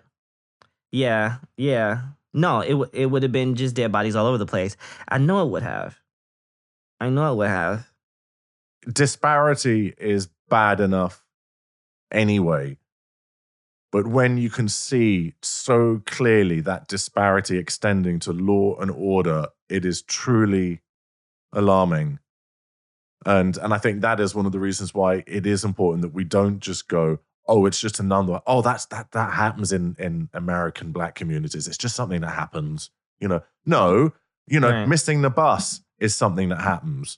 Yeah. 0.91 1.38
Yeah. 1.58 2.01
No, 2.34 2.62
it 2.62 2.70
w- 2.72 2.89
it 2.94 3.08
would 3.08 3.24
have 3.24 3.32
been 3.32 3.56
just 3.56 3.75
dead 3.75 3.91
bodies 3.91 4.15
all 4.15 4.25
over 4.27 4.38
the 4.38 4.46
place. 4.46 4.77
I 5.08 5.17
know 5.17 5.44
it 5.46 5.50
would 5.50 5.63
have. 5.63 5.98
I 7.00 7.10
know 7.10 7.32
it 7.32 7.36
would 7.36 7.50
have. 7.50 7.88
disparity 8.91 9.94
is 9.98 10.29
bad 10.50 10.79
enough 10.79 11.24
anyway. 12.12 12.77
But 13.91 14.08
when 14.08 14.38
you 14.38 14.50
can 14.50 14.67
see 14.67 15.34
so 15.41 16.01
clearly 16.06 16.60
that 16.62 16.88
disparity 16.88 17.58
extending 17.58 18.20
to 18.20 18.34
law 18.34 18.77
and 18.79 18.91
order, 18.91 19.48
it 19.70 19.86
is 19.86 20.01
truly 20.01 20.82
alarming. 21.53 22.20
And 23.25 23.58
and 23.58 23.74
I 23.74 23.77
think 23.77 24.01
that 24.01 24.20
is 24.20 24.36
one 24.36 24.46
of 24.46 24.51
the 24.51 24.60
reasons 24.60 24.94
why 24.94 25.24
it 25.25 25.46
is 25.46 25.63
important 25.63 26.01
that 26.01 26.13
we 26.13 26.24
don't 26.24 26.60
just 26.60 26.88
go, 26.88 27.20
oh, 27.48 27.65
it's 27.65 27.79
just 27.79 28.00
another, 28.00 28.41
oh, 28.46 28.62
that's 28.62 28.86
that 28.88 29.12
that 29.12 29.34
happens 29.34 29.72
in 29.72 29.96
in 30.00 30.29
American 30.34 30.91
black 30.91 31.15
communities. 31.15 31.67
It's 31.67 31.77
just 31.77 31.96
something 31.96 32.22
that 32.22 32.36
happens. 32.36 32.91
You 33.20 33.27
know, 33.29 33.44
no, 33.65 34.13
you 34.48 34.60
know, 34.60 34.72
Right. 34.72 34.88
missing 34.88 35.22
the 35.22 35.29
bus 35.29 35.82
is 36.00 36.15
something 36.15 36.50
that 36.50 36.62
happens 36.62 37.17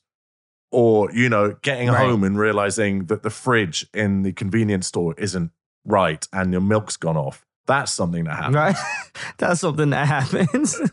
or 0.72 1.12
you 1.12 1.28
know 1.30 1.58
getting 1.62 1.90
Right. 1.90 2.08
home 2.08 2.24
and 2.24 2.38
realizing 2.40 3.06
that 3.06 3.24
the 3.24 3.30
fridge 3.30 3.88
in 3.94 4.22
the 4.22 4.32
convenience 4.32 4.88
store 4.88 5.14
isn't 5.18 5.52
right 5.86 6.28
and 6.34 6.52
your 6.52 6.62
milk's 6.62 6.98
gone 6.98 7.18
off 7.18 7.46
that's 7.68 7.92
something 7.92 8.24
that 8.24 8.36
happens 8.36 8.56
Right? 8.56 8.76
That's 9.38 9.62
something 9.62 9.92
that 9.92 10.08
happens. 10.08 10.80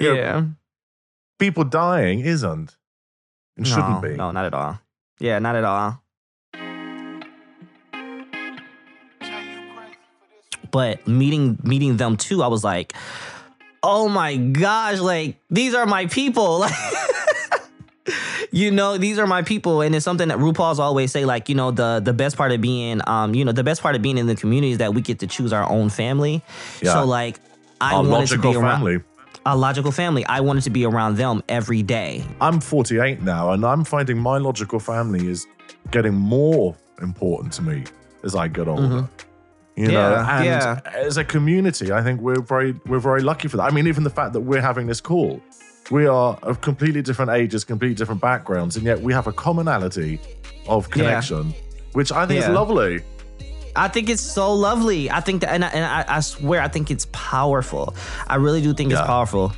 Yeah. 0.00 0.12
yeah. 0.14 0.42
people 1.38 1.64
dying 1.64 2.20
isn't 2.20 2.76
and 3.58 3.66
shouldn't 3.66 4.00
be 4.00 4.16
No, 4.16 4.32
not 4.32 4.46
at 4.46 4.54
all. 4.54 4.80
Yeah, 5.20 5.38
not 5.38 5.54
at 5.54 5.64
all. 5.64 6.02
But 10.70 11.06
meeting 11.06 11.58
meeting 11.62 11.98
them 11.98 12.16
too, 12.16 12.42
I 12.42 12.46
was 12.48 12.64
like, 12.64 12.94
oh 13.82 14.08
my 14.08 14.36
gosh, 14.36 14.98
like 14.98 15.36
these 15.50 15.74
are 15.74 15.86
my 15.86 16.06
people. 16.06 16.58
Like 16.64 16.72
you 18.50 18.70
know, 18.70 18.98
these 18.98 19.18
are 19.18 19.26
my 19.26 19.42
people. 19.42 19.80
And 19.80 19.94
it's 19.94 20.04
something 20.04 20.28
that 20.28 20.38
RuPaul's 20.38 20.78
always 20.78 21.10
say, 21.12 21.24
like, 21.24 21.48
you 21.48 21.54
know, 21.54 21.70
the 21.70 22.00
the 22.04 22.12
best 22.12 22.36
part 22.36 22.52
of 22.52 22.60
being 22.60 23.00
um, 23.06 23.34
you 23.34 23.44
know, 23.44 23.52
the 23.52 23.64
best 23.64 23.82
part 23.82 23.94
of 23.96 24.02
being 24.02 24.18
in 24.18 24.26
the 24.26 24.36
community 24.36 24.72
is 24.72 24.78
that 24.78 24.94
we 24.94 25.00
get 25.00 25.18
to 25.20 25.26
choose 25.26 25.52
our 25.52 25.68
own 25.70 25.88
family. 25.90 26.42
Yeah. 26.82 26.94
So 26.94 27.04
like 27.04 27.40
I 27.80 27.94
our 27.94 28.06
wanted 28.06 28.28
to 28.28 28.38
be 28.38 28.54
around 28.54 28.80
family 28.80 29.02
a 29.46 29.56
logical 29.56 29.92
family. 29.92 30.24
I 30.24 30.40
wanted 30.40 30.62
to 30.64 30.70
be 30.70 30.86
around 30.86 31.16
them 31.16 31.42
every 31.48 31.82
day. 31.82 32.24
i'm 32.40 32.60
48 32.60 33.20
now 33.20 33.50
and 33.50 33.64
i'm 33.64 33.84
finding 33.84 34.18
my 34.18 34.38
logical 34.38 34.78
family 34.78 35.26
is 35.28 35.46
getting 35.90 36.14
more 36.14 36.74
important 37.02 37.52
to 37.54 37.62
me 37.62 37.84
as 38.22 38.34
i 38.34 38.48
get 38.48 38.68
older 38.68 38.82
you 38.82 38.88
know 38.88 39.04
Mm-hmm. 39.76 39.90
Yeah, 39.90 40.36
and 40.38 40.44
yeah. 40.46 40.80
as 40.94 41.16
a 41.18 41.24
community 41.24 41.92
i 41.92 42.02
think 42.02 42.20
we're 42.20 42.40
very 42.40 42.72
we're 42.86 43.00
very 43.00 43.20
lucky 43.22 43.48
for 43.48 43.56
that 43.58 43.64
i 43.64 43.70
mean 43.70 43.86
even 43.86 44.04
the 44.04 44.10
fact 44.10 44.32
that 44.34 44.40
we're 44.40 44.60
having 44.62 44.86
this 44.86 45.00
call 45.00 45.42
we 45.90 46.06
are 46.06 46.38
of 46.42 46.60
completely 46.60 47.02
different 47.02 47.30
ages 47.30 47.64
completely 47.64 47.94
different 47.94 48.20
backgrounds 48.20 48.76
and 48.76 48.84
yet 48.84 49.00
we 49.00 49.12
have 49.12 49.26
a 49.26 49.32
commonality 49.32 50.18
of 50.68 50.88
connection 50.90 51.52
which 51.92 52.10
i 52.12 52.26
think 52.26 52.40
is 52.42 52.48
lovely 52.48 53.02
I 53.76 53.88
think 53.88 54.08
it's 54.08 54.22
so 54.22 54.52
lovely. 54.54 55.10
I 55.10 55.18
think 55.18 55.40
that, 55.40 55.50
and 55.50 55.64
I, 55.64 55.68
and 55.70 55.84
I, 55.84 56.04
I 56.06 56.20
swear, 56.20 56.62
I 56.62 56.68
think 56.68 56.92
it's 56.92 57.08
powerful. 57.10 57.96
I 58.28 58.36
really 58.36 58.62
do 58.62 58.72
think 58.72 58.92
Yeah. 58.92 58.98
it's 59.00 59.06
powerful. 59.08 59.52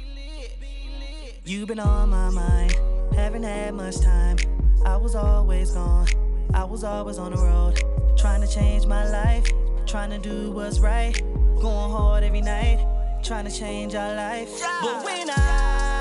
You've 1.44 1.68
been 1.68 1.78
on 1.78 2.08
my 2.08 2.30
mind, 2.30 2.74
haven't 3.14 3.42
had 3.42 3.74
much 3.74 4.00
time. 4.00 4.38
I 4.86 4.96
was 4.96 5.14
always 5.14 5.72
gone, 5.72 6.06
I 6.54 6.64
was 6.64 6.82
always 6.82 7.18
on 7.18 7.32
the 7.32 7.38
road. 7.38 7.78
Trying 8.16 8.40
to 8.40 8.48
change 8.48 8.86
my 8.86 9.06
life, 9.10 9.46
trying 9.84 10.08
to 10.08 10.18
do 10.18 10.50
what's 10.50 10.80
right. 10.80 11.12
Going 11.60 11.90
hard 11.90 12.24
every 12.24 12.40
night, 12.40 12.78
trying 13.22 13.44
to 13.44 13.52
change 13.52 13.94
our 13.94 14.14
life. 14.14 14.48
But 14.80 15.04
when 15.04 15.28
I, 15.28 15.95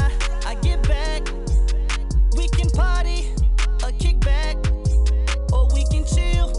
Get 0.61 0.81
back, 0.87 1.21
we 2.35 2.47
can 2.49 2.69
party, 2.71 3.27
or 3.83 3.91
kick 3.99 4.19
back, 4.21 4.57
or 5.53 5.67
we 5.73 5.83
can 5.85 6.05
chill, 6.05 6.49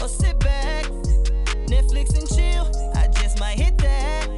or 0.00 0.08
sit 0.08 0.38
back. 0.40 0.84
Netflix 1.66 2.16
and 2.18 2.28
chill, 2.28 2.70
I 2.94 3.08
just 3.08 3.40
might 3.40 3.58
hit 3.58 3.76
that. 3.78 4.28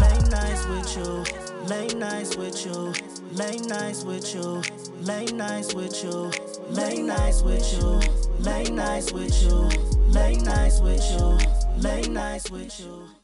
Late 0.00 0.30
nights 0.30 0.66
with 0.66 0.96
you, 0.96 1.24
late 1.66 1.96
nights 1.96 2.36
with 2.36 2.64
you, 2.64 2.92
late 3.32 3.64
nights 3.64 4.04
with 4.04 4.34
you, 4.34 4.62
late 5.00 5.32
nights 5.32 5.74
with 5.74 6.02
you, 6.04 6.30
late 6.70 7.02
nights 7.02 7.42
with 7.42 7.72
you, 7.72 8.00
late 8.38 8.70
nights 8.70 9.12
with 9.12 9.42
you, 9.42 9.68
late 10.08 10.42
nights 10.42 10.80
with 10.80 11.02
you, 11.10 11.38
late 11.80 12.08
nights 12.10 12.50
with 12.50 12.80
you. 12.80 13.17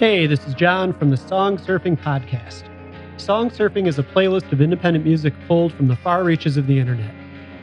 Hey, 0.00 0.26
this 0.26 0.46
is 0.46 0.54
John 0.54 0.94
from 0.94 1.10
the 1.10 1.16
Song 1.18 1.58
Surfing 1.58 1.94
Podcast. 1.94 2.62
Song 3.20 3.50
Surfing 3.50 3.86
is 3.86 3.98
a 3.98 4.02
playlist 4.02 4.50
of 4.50 4.62
independent 4.62 5.04
music 5.04 5.34
pulled 5.46 5.74
from 5.74 5.88
the 5.88 5.96
far 5.96 6.24
reaches 6.24 6.56
of 6.56 6.66
the 6.66 6.78
internet. 6.78 7.14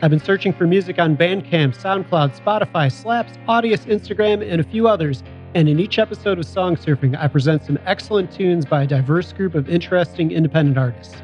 I've 0.03 0.11
been 0.11 0.19
searching 0.19 0.53
for 0.53 0.67
music 0.67 0.99
on 0.99 1.17
Bandcamp, 1.17 1.75
SoundCloud, 1.75 2.39
Spotify, 2.39 2.91
Slaps, 2.91 3.33
Audius, 3.47 3.87
Instagram, 3.87 4.47
and 4.47 4.61
a 4.61 4.63
few 4.63 4.87
others, 4.87 5.23
and 5.55 5.67
in 5.67 5.79
each 5.79 5.97
episode 5.97 6.37
of 6.37 6.45
Song 6.45 6.75
Surfing, 6.75 7.19
I 7.19 7.27
present 7.27 7.65
some 7.65 7.79
excellent 7.87 8.31
tunes 8.31 8.67
by 8.67 8.83
a 8.83 8.87
diverse 8.87 9.33
group 9.33 9.55
of 9.55 9.67
interesting 9.67 10.29
independent 10.29 10.77
artists. 10.77 11.15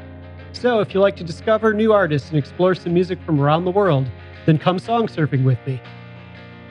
So, 0.50 0.80
if 0.80 0.94
you 0.94 0.98
like 0.98 1.14
to 1.18 1.22
discover 1.22 1.72
new 1.72 1.92
artists 1.92 2.30
and 2.30 2.38
explore 2.38 2.74
some 2.74 2.92
music 2.92 3.20
from 3.24 3.40
around 3.40 3.66
the 3.66 3.70
world, 3.70 4.10
then 4.46 4.58
come 4.58 4.80
song 4.80 5.06
surfing 5.06 5.44
with 5.44 5.64
me. 5.64 5.80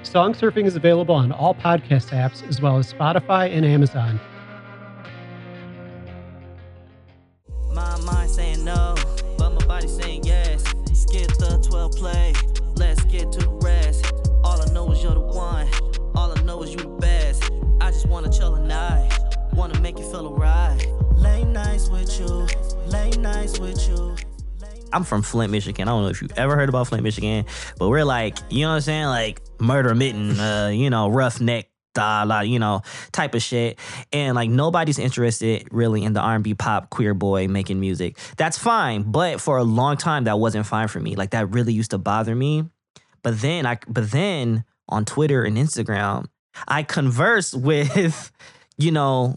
Song 0.02 0.34
Surfing 0.34 0.66
is 0.66 0.76
available 0.76 1.16
on 1.16 1.32
all 1.32 1.56
podcast 1.56 2.10
apps 2.10 2.46
as 2.50 2.60
well 2.60 2.78
as 2.78 2.92
Spotify 2.92 3.50
and 3.50 3.66
Amazon. 3.66 4.20
My 7.74 8.00
mind 8.02 8.30
saying 8.30 8.64
no, 8.64 8.96
but 9.38 9.50
my 9.52 9.66
body 9.66 9.88
saying 9.88 10.24
yes. 10.26 10.64
Skip 10.94 11.32
the 11.38 11.64
12 11.68 11.92
play, 11.94 12.34
let's 12.76 13.04
get 13.06 13.32
to 13.32 13.40
the 13.40 13.50
rest. 13.64 14.12
All 14.44 14.62
I 14.62 14.72
know 14.74 14.92
is 14.92 15.02
you're 15.02 15.14
the 15.14 15.20
one, 15.20 15.68
all 16.16 16.38
I 16.38 16.42
know 16.44 16.62
is 16.62 16.72
you 16.72 16.78
the 16.78 16.88
best. 16.88 17.52
I 17.82 17.90
just 17.90 18.08
wanna 18.08 18.32
chill 18.32 18.56
a 18.56 18.66
night, 18.66 19.10
wanna 19.54 19.80
make 19.80 19.98
you 19.98 20.10
feel 20.10 20.28
alright. 20.28 20.86
Late 21.16 21.46
nights 21.48 21.90
with 21.90 22.20
you, 22.20 22.48
late 22.88 23.18
nights 23.18 23.60
with 23.60 23.88
you. 23.88 24.16
I'm 24.92 25.04
from 25.04 25.24
Flint, 25.24 25.52
Michigan. 25.52 25.88
I 25.88 25.92
don't 25.92 26.04
know 26.04 26.10
if 26.10 26.22
you've 26.22 26.38
ever 26.38 26.56
heard 26.56 26.70
about 26.70 26.88
Flint, 26.88 27.04
Michigan, 27.04 27.46
but 27.80 27.90
we're 27.90 28.06
like, 28.06 28.38
you 28.50 28.62
know 28.62 28.70
what 28.70 28.76
I'm 28.76 28.82
saying? 28.82 29.06
Like 29.08 29.42
murder 29.60 29.96
mitten, 29.96 30.40
uh, 30.40 30.68
you 30.68 30.92
know, 30.92 31.10
roughneck, 31.10 31.70
da, 31.94 32.24
la, 32.24 32.42
you 32.42 32.60
know, 32.60 32.82
type 33.12 33.36
of 33.36 33.42
shit. 33.42 33.80
And 34.12 34.36
like 34.36 34.50
nobody's 34.50 35.00
interested 35.00 35.68
really 35.72 36.04
in 36.04 36.14
the 36.14 36.20
R&B 36.20 36.56
pop 36.56 36.90
queer 36.90 37.14
boy 37.14 37.48
making 37.48 37.80
music. 37.80 38.18
That's 38.38 38.58
fine, 38.58 39.04
but 39.04 39.42
for 39.42 39.58
a 39.58 39.64
long 39.64 39.98
time 39.98 40.26
that 40.26 40.40
wasn't 40.40 40.66
fine 40.66 40.88
for 40.88 41.00
me. 41.00 41.16
Like 41.16 41.32
that 41.32 41.52
really 41.52 41.74
used 41.74 41.92
to 41.92 41.98
bother 41.98 42.36
me. 42.36 42.66
But 43.22 43.40
then 43.40 43.66
I 43.66 43.80
but 43.88 44.12
then 44.12 44.66
on 44.90 45.06
Twitter 45.06 45.44
and 45.44 45.58
Instagram, 45.58 46.28
I 46.68 46.84
converse 46.84 47.54
with, 47.54 48.32
you 48.78 48.92
know, 48.92 49.36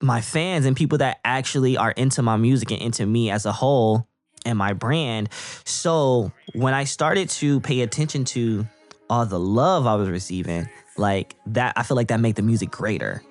my 0.00 0.20
fans 0.20 0.66
and 0.66 0.76
people 0.76 0.98
that 0.98 1.20
actually 1.24 1.76
are 1.76 1.92
into 1.92 2.22
my 2.22 2.36
music 2.36 2.72
and 2.72 2.80
into 2.80 3.06
me 3.06 3.30
as 3.30 3.46
a 3.46 3.52
whole 3.52 4.08
and 4.44 4.58
my 4.58 4.72
brand. 4.72 5.28
So 5.64 6.32
when 6.54 6.74
I 6.74 6.84
started 6.84 7.28
to 7.30 7.60
pay 7.60 7.82
attention 7.82 8.24
to 8.26 8.66
all 9.08 9.26
the 9.26 9.38
love 9.38 9.86
I 9.86 9.94
was 9.94 10.08
receiving, 10.08 10.68
like 10.96 11.36
that, 11.46 11.74
I 11.76 11.82
feel 11.82 11.96
like 11.96 12.08
that 12.08 12.20
made 12.20 12.36
the 12.36 12.42
music 12.42 12.70
greater. 12.70 13.22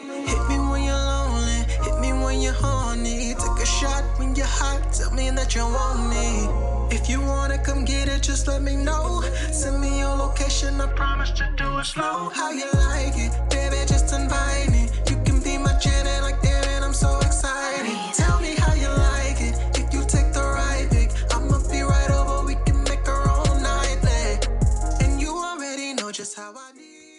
Hit 0.00 0.48
me 0.48 0.58
when 0.58 0.82
you're 0.84 0.94
lonely, 0.94 1.64
hit 1.84 1.98
me 2.00 2.12
when 2.12 2.40
you're 2.40 2.52
horny. 2.52 3.34
Take 3.34 3.62
a 3.62 3.66
shot 3.66 4.04
when 4.18 4.34
you're 4.34 4.46
hot, 4.46 4.92
tell 4.92 5.10
me 5.12 5.30
that 5.30 5.54
you 5.54 5.62
want 5.62 6.10
me. 6.10 6.72
If 6.94 7.08
you 7.08 7.20
wanna 7.20 7.58
come 7.64 7.84
get 7.84 8.08
it, 8.08 8.22
just 8.22 8.46
let 8.46 8.60
me 8.60 8.76
know. 8.76 9.22
Send 9.50 9.80
me 9.80 10.00
your 10.00 10.14
location, 10.14 10.80
I 10.80 10.86
promise 10.92 11.30
to 11.32 11.48
do 11.56 11.78
it 11.78 11.84
slow. 11.84 12.28
How 12.28 12.50
you 12.50 12.66
like 12.74 13.16
it, 13.16 13.32
baby, 13.48 13.76
just 13.86 14.12
invite 14.12 14.70
me. 14.70 14.88
You 15.08 15.16
can 15.24 15.40
be 15.40 15.56
my 15.56 15.72
Janet 15.78 16.11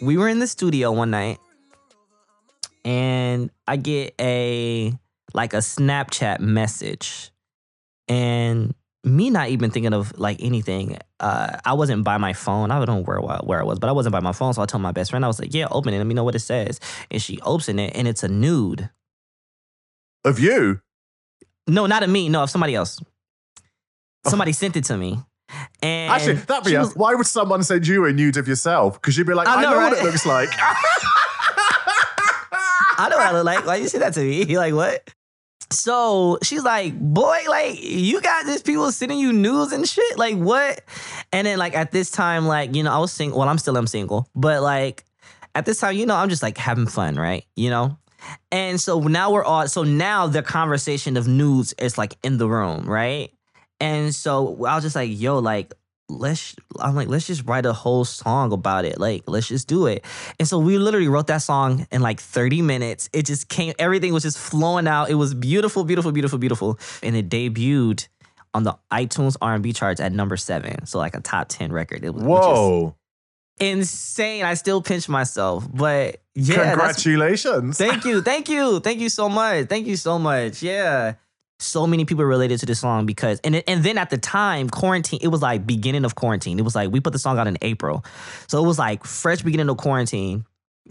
we 0.04 0.18
were 0.18 0.28
in 0.28 0.40
the 0.40 0.48
studio 0.48 0.92
one 0.92 1.12
night 1.12 1.40
and 2.84 3.50
I 3.68 3.78
get 3.78 4.14
a 4.20 4.94
like 5.34 5.54
a 5.54 5.58
Snapchat 5.58 6.40
message 6.40 7.32
and 8.08 8.76
me 9.06 9.30
not 9.30 9.50
even 9.50 9.72
thinking 9.72 9.94
of 9.94 10.18
like 10.18 10.38
anything. 10.42 10.98
Uh, 11.20 11.58
I 11.66 11.74
wasn't 11.74 12.04
by 12.04 12.18
my 12.18 12.34
phone. 12.34 12.72
I 12.72 12.84
don't 12.84 12.88
know 12.88 13.04
where 13.04 13.20
where 13.20 13.60
I 13.60 13.64
was, 13.64 13.80
but 13.80 13.90
I 13.90 13.94
wasn't 13.94 14.14
by 14.14 14.20
my 14.20 14.32
phone. 14.32 14.54
So 14.54 14.62
I 14.62 14.66
told 14.66 14.82
my 14.82 14.92
best 14.92 15.12
friend, 15.12 15.24
I 15.24 15.28
was 15.28 15.40
like, 15.40 15.54
"Yeah, 15.54 15.68
open 15.72 15.94
it. 15.94 15.98
Let 15.98 16.08
me 16.08 16.14
know 16.14 16.24
what 16.24 16.36
it 16.36 16.40
says." 16.40 16.80
And 17.12 17.22
she 17.22 17.40
opens 17.42 17.70
it, 17.70 17.92
and 17.96 18.08
it's 18.08 18.24
a 18.24 18.28
nude. 18.28 18.90
Of 20.26 20.40
you? 20.40 20.82
No, 21.68 21.86
not 21.86 22.04
of 22.04 22.10
me. 22.10 22.30
No, 22.30 22.44
of 22.44 22.50
somebody 22.50 22.76
else. 22.76 23.02
Somebody 24.26 24.54
sent 24.54 24.78
it 24.78 24.86
to 24.86 24.98
me. 24.98 25.20
And 25.82 26.12
Actually, 26.12 26.34
that'd 26.36 26.64
be 26.66 26.76
a, 26.76 26.80
was- 26.82 26.96
why 26.96 27.14
would 27.16 27.28
someone 27.28 27.64
send 27.64 27.88
you 27.88 28.06
a 28.06 28.14
nude 28.14 28.38
of 28.38 28.48
yourself? 28.48 29.02
Because 29.02 29.18
you'd 29.18 29.28
be 29.28 29.34
like, 29.34 29.48
I 29.48 29.56
I 29.56 29.62
know, 29.62 29.72
know, 29.72 29.78
what 29.78 29.94
it 29.94 30.04
looks 30.04 30.26
like. 30.26 30.50
I 32.96 33.08
know 33.10 33.18
what 33.18 33.26
I 33.28 33.32
look 33.32 33.46
like. 33.46 33.66
Why 33.66 33.76
you 33.78 33.88
say 33.88 34.00
that 34.00 34.14
to 34.14 34.22
me? 34.22 34.46
You're 34.46 34.60
like, 34.68 34.74
what? 34.74 35.10
So 35.72 36.38
she's 36.44 36.64
like, 36.64 36.98
boy, 37.00 37.40
like 37.50 37.82
you 37.84 38.22
got 38.22 38.46
these 38.46 38.62
people 38.62 38.92
sending 38.92 39.18
you 39.18 39.34
news 39.34 39.72
and 39.72 39.88
shit. 39.88 40.18
Like 40.20 40.36
what? 40.38 40.82
And 41.32 41.48
then 41.48 41.58
like 41.58 41.76
at 41.76 41.92
this 41.92 42.12
time, 42.12 42.46
like, 42.48 42.76
you 42.76 42.84
know, 42.84 42.92
I 42.92 43.00
was 43.00 43.12
single. 43.12 43.40
Well, 43.40 43.50
I'm 43.50 43.58
still 43.58 43.76
I'm 43.76 43.88
single. 43.88 44.28
But 44.36 44.62
like 44.62 45.04
at 45.56 45.66
this 45.66 45.80
time, 45.80 45.96
you 45.96 46.06
know, 46.06 46.16
I'm 46.16 46.30
just 46.30 46.44
like 46.44 46.58
having 46.58 46.86
fun, 46.86 47.16
right? 47.16 47.46
You 47.56 47.72
know? 47.72 47.98
And 48.52 48.80
so 48.80 49.00
now 49.00 49.32
we're 49.32 49.44
all 49.44 49.68
so 49.68 49.84
now 49.84 50.28
the 50.28 50.44
conversation 50.44 51.18
of 51.18 51.28
news 51.28 51.74
is 51.74 51.98
like 51.98 52.18
in 52.24 52.38
the 52.38 52.48
room, 52.48 52.86
right? 52.88 53.32
And 53.84 54.16
so 54.16 54.66
I 54.66 54.76
was 54.76 54.84
just 54.86 54.96
like, 54.96 55.10
yo, 55.12 55.40
like, 55.40 55.74
let's 56.08 56.56
I'm 56.80 56.96
like, 56.96 57.10
let's 57.10 57.28
just 57.28 57.46
write 57.46 57.66
a 57.66 57.74
whole 57.74 58.06
song 58.06 58.54
about 58.54 58.86
it. 58.86 58.98
Like, 58.98 59.24
let's 59.28 59.48
just 59.48 59.68
do 59.68 59.88
it. 59.88 60.06
And 60.40 60.48
so 60.48 60.58
we 60.58 60.78
literally 60.78 61.10
wrote 61.10 61.28
that 61.28 61.42
song 61.42 61.86
in 61.92 62.02
like 62.02 62.22
30 62.22 62.62
minutes. 62.62 63.10
It 63.12 63.26
just 63.26 63.50
came, 63.50 63.74
everything 63.78 64.14
was 64.14 64.24
just 64.24 64.38
flowing 64.38 64.88
out. 64.88 65.10
It 65.10 65.16
was 65.16 65.34
beautiful, 65.34 65.84
beautiful, 65.84 66.14
beautiful, 66.14 66.40
beautiful. 66.40 66.80
And 67.02 67.14
it 67.18 67.28
debuted 67.28 68.08
on 68.54 68.64
the 68.64 68.78
iTunes 68.90 69.36
R&B 69.42 69.74
charts 69.74 70.00
at 70.00 70.14
number 70.14 70.38
seven. 70.38 70.86
So 70.86 70.98
like 70.98 71.14
a 71.14 71.20
top 71.20 71.50
10 71.50 71.74
record. 71.74 72.06
It 72.06 72.14
was 72.14 72.24
Whoa. 72.24 72.96
insane. 73.60 74.46
I 74.46 74.54
still 74.54 74.82
pinch 74.82 75.10
myself. 75.10 75.68
But 75.70 76.22
yeah. 76.36 76.70
Congratulations. 76.70 77.78
Thank 77.78 78.06
you, 78.06 78.22
thank 78.22 78.48
you, 78.48 78.80
thank 78.80 79.02
you 79.02 79.10
so 79.10 79.28
much, 79.28 79.68
thank 79.68 79.88
you 79.88 79.98
so 79.98 80.18
much. 80.18 80.64
Yeah, 80.64 81.16
so 81.64 81.88
many 81.88 82.06
people 82.06 82.26
related 82.26 82.60
to 82.60 82.66
this 82.66 82.80
song 82.80 83.06
because, 83.06 83.40
and 83.44 83.64
and 83.68 83.84
then 83.84 83.98
at 83.98 84.10
the 84.10 84.18
time, 84.18 84.70
quarantine. 84.70 85.20
It 85.22 85.30
was 85.30 85.42
like 85.42 85.66
beginning 85.66 86.06
of 86.06 86.16
quarantine. 86.16 86.60
It 86.60 86.64
was 86.64 86.76
like 86.76 86.92
we 86.92 87.00
put 87.00 87.14
the 87.14 87.20
song 87.20 87.40
out 87.40 87.48
in 87.48 87.58
April, 87.62 88.04
so 88.48 88.64
it 88.64 88.68
was 88.68 88.78
like 88.78 89.06
fresh 89.06 89.42
beginning 89.42 89.70
of 89.70 89.78
quarantine. 89.78 90.46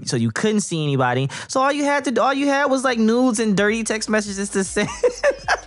So 0.04 0.16
you 0.16 0.30
couldn't 0.30 0.62
see 0.62 0.82
anybody. 0.82 1.28
So 1.48 1.60
all 1.60 1.70
you 1.70 1.84
had 1.84 2.04
to 2.06 2.22
all 2.22 2.32
you 2.32 2.46
had 2.46 2.66
was 2.66 2.82
like 2.82 2.98
nudes 2.98 3.38
and 3.38 3.56
dirty 3.56 3.84
text 3.84 4.08
messages 4.08 4.48
to 4.50 4.64
send. 4.64 4.88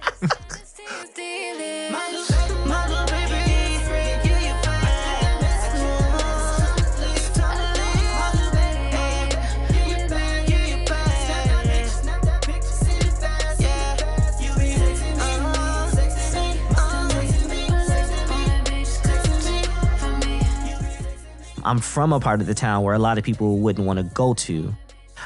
I'm 21.65 21.79
from 21.79 22.13
a 22.13 22.19
part 22.19 22.41
of 22.41 22.47
the 22.47 22.53
town 22.53 22.83
where 22.83 22.93
a 22.93 22.99
lot 22.99 23.17
of 23.17 23.23
people 23.23 23.57
wouldn't 23.59 23.85
want 23.85 23.97
to 23.97 24.03
go 24.03 24.33
to. 24.35 24.73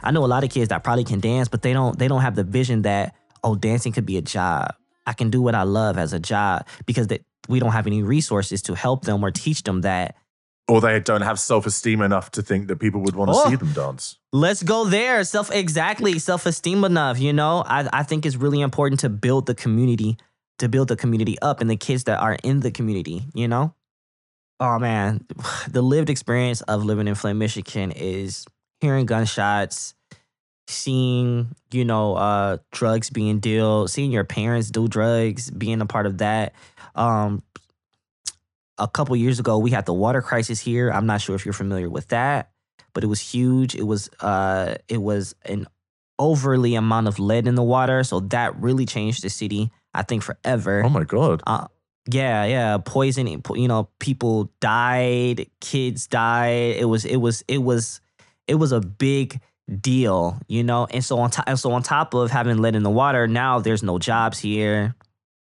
I 0.03 0.11
know 0.11 0.23
a 0.23 0.27
lot 0.27 0.43
of 0.43 0.49
kids 0.49 0.69
that 0.69 0.83
probably 0.83 1.03
can 1.03 1.19
dance, 1.19 1.47
but 1.49 1.61
they 1.61 1.73
don't 1.73 1.97
they 1.99 2.07
don't 2.07 2.21
have 2.21 2.35
the 2.35 2.43
vision 2.43 2.83
that 2.83 3.13
oh 3.43 3.55
dancing 3.55 3.91
could 3.91 4.05
be 4.05 4.17
a 4.17 4.21
job. 4.21 4.73
I 5.05 5.13
can 5.13 5.29
do 5.29 5.41
what 5.41 5.55
I 5.55 5.63
love 5.63 5.97
as 5.97 6.13
a 6.13 6.19
job 6.19 6.65
because 6.85 7.07
that 7.07 7.21
we 7.47 7.59
don't 7.59 7.71
have 7.71 7.87
any 7.87 8.03
resources 8.03 8.61
to 8.63 8.75
help 8.75 9.03
them 9.05 9.23
or 9.23 9.31
teach 9.31 9.63
them 9.63 9.81
that 9.81 10.15
Or 10.67 10.79
they 10.81 10.99
don't 10.99 11.21
have 11.23 11.39
self 11.39 11.65
esteem 11.65 12.01
enough 12.01 12.29
to 12.31 12.41
think 12.43 12.67
that 12.67 12.77
people 12.79 13.01
would 13.01 13.15
want 13.15 13.31
to 13.31 13.37
Oh. 13.37 13.49
see 13.49 13.55
them 13.55 13.73
dance. 13.73 14.17
Let's 14.31 14.61
go 14.63 14.85
there. 14.85 15.23
Self 15.23 15.51
exactly 15.51 16.19
self 16.19 16.45
esteem 16.45 16.83
enough. 16.85 17.19
You 17.19 17.33
know, 17.33 17.63
I 17.65 17.89
I 17.91 18.03
think 18.03 18.25
it's 18.25 18.37
really 18.37 18.61
important 18.61 18.99
to 19.01 19.09
build 19.09 19.47
the 19.47 19.55
community, 19.55 20.15
to 20.59 20.69
build 20.69 20.87
the 20.87 20.95
community 20.95 21.35
up, 21.41 21.59
and 21.59 21.69
the 21.69 21.75
kids 21.87 22.03
that 22.05 22.19
are 22.21 22.37
in 22.43 22.59
the 22.61 22.71
community. 22.71 23.23
You 23.33 23.47
know, 23.47 23.73
oh 24.59 24.79
man, 24.79 25.25
the 25.69 25.81
lived 25.81 26.09
experience 26.09 26.61
of 26.61 26.83
living 26.83 27.07
in 27.07 27.15
Flint, 27.15 27.39
Michigan 27.39 27.91
is 27.91 28.45
hearing 28.79 29.05
gunshots, 29.05 29.93
seeing 30.67 31.55
you 31.71 31.85
know 31.85 32.15
uh 32.15 32.57
drugs 32.71 33.09
being 33.09 33.39
dealt, 33.39 33.89
seeing 33.89 34.11
your 34.11 34.23
parents 34.23 34.71
do 34.71 34.87
drugs, 34.87 35.49
being 35.51 35.81
a 35.81 35.85
part 35.85 36.05
of 36.05 36.19
that. 36.19 36.53
Um, 36.95 37.43
a 38.77 38.87
couple 38.87 39.15
years 39.15 39.39
ago, 39.39 39.57
we 39.57 39.71
had 39.71 39.85
the 39.85 39.93
water 39.93 40.21
crisis 40.21 40.59
here. 40.59 40.89
I'm 40.89 41.05
not 41.05 41.21
sure 41.21 41.35
if 41.35 41.45
you're 41.45 41.53
familiar 41.53 41.89
with 41.89 42.07
that 42.09 42.51
but 42.93 43.03
it 43.03 43.07
was 43.07 43.19
huge. 43.19 43.75
It 43.75 43.83
was 43.83 44.09
uh 44.19 44.75
it 44.87 45.01
was 45.01 45.35
an 45.45 45.67
overly 46.17 46.75
amount 46.75 47.07
of 47.07 47.19
lead 47.19 47.47
in 47.47 47.55
the 47.55 47.63
water, 47.63 48.03
so 48.03 48.19
that 48.19 48.59
really 48.59 48.85
changed 48.85 49.23
the 49.23 49.29
city. 49.29 49.71
I 49.93 50.03
think 50.03 50.23
forever. 50.23 50.83
Oh 50.85 50.89
my 50.89 51.03
God. 51.03 51.41
Uh, 51.47 51.67
yeah, 52.11 52.45
yeah, 52.45 52.77
poisoning. 52.77 53.43
You 53.53 53.67
know, 53.67 53.89
people 53.99 54.51
died, 54.59 55.47
kids 55.59 56.07
died. 56.07 56.75
It 56.77 56.85
was, 56.85 57.05
it 57.05 57.17
was, 57.17 57.43
it 57.47 57.59
was, 57.59 58.01
it 58.47 58.55
was 58.55 58.71
a 58.71 58.79
big 58.79 59.39
deal, 59.81 60.39
you 60.47 60.63
know. 60.63 60.87
And 60.89 61.03
so 61.03 61.19
on 61.19 61.29
top, 61.29 61.45
and 61.47 61.59
so 61.59 61.71
on 61.71 61.83
top 61.83 62.13
of 62.13 62.31
having 62.31 62.57
lead 62.57 62.75
in 62.75 62.83
the 62.83 62.89
water, 62.89 63.27
now 63.27 63.59
there's 63.59 63.83
no 63.83 63.99
jobs 63.99 64.39
here. 64.39 64.95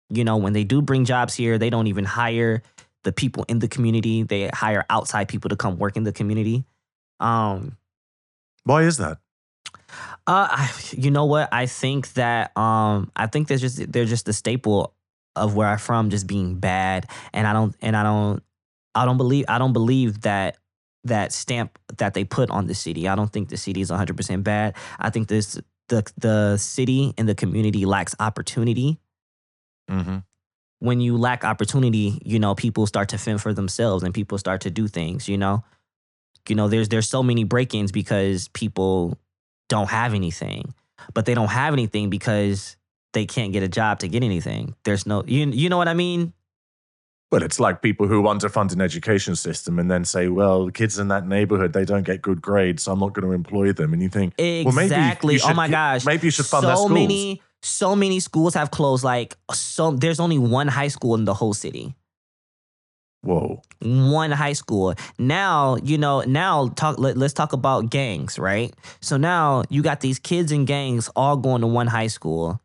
You 0.10 0.24
know, 0.24 0.38
when 0.38 0.54
they 0.54 0.64
do 0.64 0.82
bring 0.82 1.06
jobs 1.06 1.36
here, 1.36 1.58
they 1.58 1.70
don't 1.70 1.88
even 1.88 2.06
hire 2.06 2.64
the 3.04 3.12
people 3.12 3.46
in 3.48 3.60
the 3.60 3.68
community. 3.68 4.24
They 4.24 4.48
hire 4.48 4.86
outside 4.90 5.28
people 5.28 5.50
to 5.50 5.56
come 5.56 5.78
work 5.78 5.96
in 5.98 6.04
the 6.04 6.14
community. 6.14 6.66
Um, 7.20 7.78
Why 8.64 8.84
is 8.84 8.98
that? 8.98 9.20
uh, 10.28 10.48
I, 10.52 10.72
you 10.92 11.12
know 11.12 11.26
what? 11.26 11.50
I 11.54 11.66
think 11.66 12.14
that 12.14 12.56
um, 12.58 13.12
I 13.16 13.28
think 13.28 13.48
there's 13.48 13.62
just 13.62 13.92
they're 13.92 14.06
just 14.06 14.26
the 14.26 14.34
staple 14.34 14.94
of 15.38 15.56
where 15.56 15.68
I'm 15.68 15.78
from, 15.78 16.10
just 16.10 16.28
being 16.28 16.56
bad, 16.56 17.08
and 17.34 17.48
I 17.48 17.54
don't 17.54 17.76
and 17.82 17.96
I 17.96 18.04
don't 18.04 18.44
I 18.96 19.06
don't 19.06 19.18
believe 19.18 19.46
I 19.48 19.58
don't 19.58 19.74
believe 19.74 20.22
that 20.22 20.58
that 21.04 21.32
stamp 21.32 21.78
that 21.98 22.14
they 22.14 22.24
put 22.24 22.50
on 22.50 22.68
the 22.68 22.76
city. 22.76 23.08
I 23.08 23.16
don't 23.16 23.32
think 23.32 23.50
the 23.50 23.58
city 23.58 23.82
is 23.82 23.90
100 23.90 24.16
percent 24.16 24.44
bad. 24.44 24.76
I 25.00 25.10
think 25.10 25.28
this 25.28 25.60
the 25.90 26.10
the 26.18 26.58
city 26.58 27.14
and 27.18 27.28
the 27.28 27.36
community 27.36 27.86
lacks 27.86 28.16
opportunity. 28.20 29.00
Mm-hmm. 29.90 30.18
When 30.80 31.02
you 31.02 31.18
lack 31.18 31.44
opportunity, 31.44 32.22
you 32.24 32.40
know 32.40 32.56
people 32.56 32.86
start 32.88 33.10
to 33.10 33.18
fend 33.18 33.42
for 33.42 33.54
themselves 33.54 34.04
and 34.04 34.14
people 34.14 34.38
start 34.38 34.62
to 34.62 34.70
do 34.70 34.88
things. 34.88 35.28
You 35.28 35.38
know, 35.38 35.64
you 36.48 36.56
know 36.56 36.68
there's 36.68 36.90
there's 36.90 37.10
so 37.10 37.24
many 37.24 37.44
break-ins 37.44 37.92
because 37.92 38.48
people 38.50 39.18
don't 39.70 39.90
have 39.90 40.14
anything, 40.14 40.74
but 41.14 41.26
they 41.26 41.34
don't 41.34 41.50
have 41.50 41.74
anything 41.74 42.10
because 42.10 42.77
they 43.18 43.26
can't 43.26 43.52
get 43.52 43.64
a 43.64 43.68
job 43.68 44.00
to 44.00 44.08
get 44.08 44.24
anything. 44.24 44.76
There's 44.84 45.08
no 45.08 45.24
you 45.26 45.48
you 45.48 45.70
know 45.70 45.78
what 45.78 45.88
I 45.88 45.96
mean? 45.96 46.34
Well, 47.32 47.44
it's 47.44 47.60
like 47.60 47.82
people 47.82 48.08
who 48.08 48.24
underfund 48.24 48.72
an 48.72 48.80
education 48.80 49.36
system 49.36 49.80
and 49.80 49.92
then 49.92 50.06
say, 50.06 50.30
well, 50.30 50.68
the 50.68 50.72
kids 50.72 50.98
in 50.98 51.10
that 51.10 51.28
neighborhood, 51.28 51.74
they 51.74 51.84
don't 51.84 52.04
get 52.04 52.22
good 52.22 52.42
grades, 52.42 52.84
so 52.84 52.94
I'm 52.94 53.00
not 53.00 53.12
going 53.12 53.28
to 53.28 53.34
employ 53.34 53.74
them. 53.74 53.92
And 53.92 54.02
you 54.02 54.08
think, 54.08 54.34
well, 54.40 54.72
maybe 54.72 54.86
Exactly. 54.86 55.34
you 55.34 55.42
oh 55.44 55.54
my 55.54 55.68
gosh. 55.68 56.06
Maybe 56.06 56.28
you 56.28 56.32
should 56.32 56.46
fund 56.46 56.62
so 56.64 56.68
their 56.68 56.76
schools. 56.78 56.92
many 56.92 57.42
so 57.64 57.96
many 57.96 58.20
schools 58.20 58.54
have 58.54 58.70
closed 58.70 59.04
like 59.04 59.36
so 59.52 59.92
there's 59.92 60.20
only 60.20 60.38
one 60.38 60.68
high 60.68 60.88
school 60.90 61.16
in 61.16 61.26
the 61.26 61.34
whole 61.34 61.56
city. 61.56 61.96
Whoa. 63.24 63.62
one 63.82 64.32
high 64.32 64.54
school. 64.54 64.94
Now, 65.18 65.76
you 65.84 65.98
know, 65.98 66.22
now 66.22 66.70
talk 66.70 66.98
let, 67.00 67.18
let's 67.18 67.34
talk 67.34 67.52
about 67.52 67.90
gangs, 67.90 68.38
right? 68.40 68.74
So 69.02 69.18
now 69.18 69.64
you 69.70 69.82
got 69.82 70.00
these 70.02 70.20
kids 70.20 70.52
in 70.52 70.64
gangs 70.66 71.10
all 71.16 71.36
going 71.36 71.62
to 71.62 71.68
one 71.68 71.88
high 71.88 72.08
school 72.08 72.62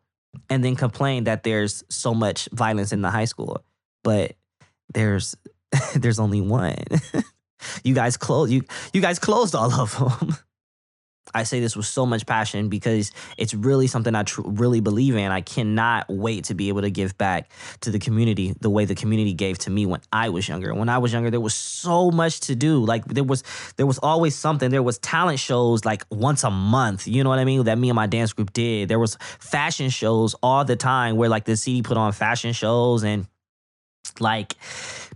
and 0.53 0.63
then 0.63 0.77
complain 0.77 1.25
that 1.25 1.45
there's 1.45 1.83
so 1.89 2.13
much 2.13 2.47
violence 2.53 2.93
in 2.93 3.01
the 3.01 3.11
high 3.11 3.25
school. 3.25 3.65
But 4.05 4.35
there's 4.93 5.35
there's 5.97 6.19
only 6.19 6.43
one. 6.43 6.85
you 7.85 7.95
guys 7.95 8.17
closed 8.19 8.53
you 8.53 8.63
you 8.93 9.01
guys 9.01 9.19
closed 9.19 9.55
all 9.55 9.73
of 9.73 9.97
them. 9.99 10.37
I 11.35 11.45
say 11.45 11.61
this 11.61 11.77
with 11.77 11.87
so 11.87 12.05
much 12.05 12.27
passion 12.27 12.69
because 12.69 13.13
it's 13.39 13.55
really 13.55 13.87
something 13.87 14.15
I 14.15 14.25
tr- 14.25 14.43
really 14.45 14.81
believe 14.81 15.15
in. 15.15 15.31
I 15.31 15.41
cannot 15.41 16.07
wait 16.09 16.45
to 16.45 16.55
be 16.55 16.69
able 16.69 16.83
to 16.83 16.91
give 16.91 17.17
back 17.17 17.51
to 17.81 17.91
the 17.91 17.99
community 17.99 18.55
the 18.61 18.69
way 18.69 18.85
the 18.85 18.95
community 18.95 19.33
gave 19.33 19.59
to 19.59 19.71
me 19.71 19.87
when 19.87 20.01
I 20.13 20.29
was 20.29 20.49
younger. 20.49 20.75
When 20.75 20.89
I 20.89 20.99
was 20.99 21.13
younger, 21.13 21.31
there 21.31 21.41
was 21.41 21.55
so 21.55 22.11
much 22.11 22.41
to 22.41 22.55
do. 22.55 22.85
Like 22.85 23.05
there 23.07 23.25
was 23.25 23.45
there 23.77 23.87
was 23.87 23.99
always 23.99 24.35
something. 24.35 24.71
There 24.71 24.83
was 24.83 24.99
talent 24.99 25.39
shows 25.39 25.85
like 25.85 26.05
once 26.11 26.45
a 26.45 26.51
month. 26.51 27.07
You 27.07 27.25
know 27.25 27.31
what 27.31 27.39
I 27.39 27.45
mean? 27.45 27.65
That 27.65 27.79
me 27.79 27.89
and 27.89 27.97
my 27.97 28.07
dance 28.07 28.33
group 28.33 28.53
did. 28.53 28.89
There 28.89 28.99
was 28.99 29.17
fashion 29.39 29.91
shows 29.91 30.35
all 30.43 30.65
the 30.65 30.77
time 30.77 31.17
where 31.17 31.29
like 31.29 31.45
the 31.45 31.57
city 31.57 31.83
put 31.83 31.97
on 31.97 32.13
fashion 32.13 32.53
shows 32.53 33.05
and 33.05 33.27
like 34.21 34.57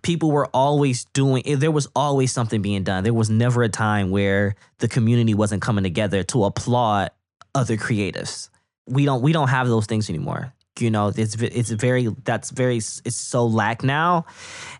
people 0.02 0.30
were 0.30 0.46
always 0.54 1.04
doing 1.06 1.42
there 1.58 1.70
was 1.70 1.88
always 1.94 2.32
something 2.32 2.62
being 2.62 2.84
done. 2.84 3.04
There 3.04 3.14
was 3.14 3.30
never 3.30 3.62
a 3.62 3.68
time 3.68 4.10
where 4.10 4.54
the 4.78 4.88
community 4.88 5.34
wasn't 5.34 5.62
coming 5.62 5.84
together 5.84 6.22
to 6.24 6.44
applaud 6.44 7.10
other 7.54 7.76
creatives. 7.76 8.48
We 8.86 9.04
don't 9.04 9.22
we 9.22 9.32
don't 9.32 9.48
have 9.48 9.68
those 9.68 9.86
things 9.86 10.08
anymore. 10.08 10.52
You 10.78 10.90
know 10.90 11.12
it's 11.14 11.34
it's 11.40 11.70
very 11.70 12.08
that's 12.24 12.50
very 12.50 12.76
it's 12.76 13.14
so 13.14 13.46
lack 13.46 13.82
now. 13.82 14.26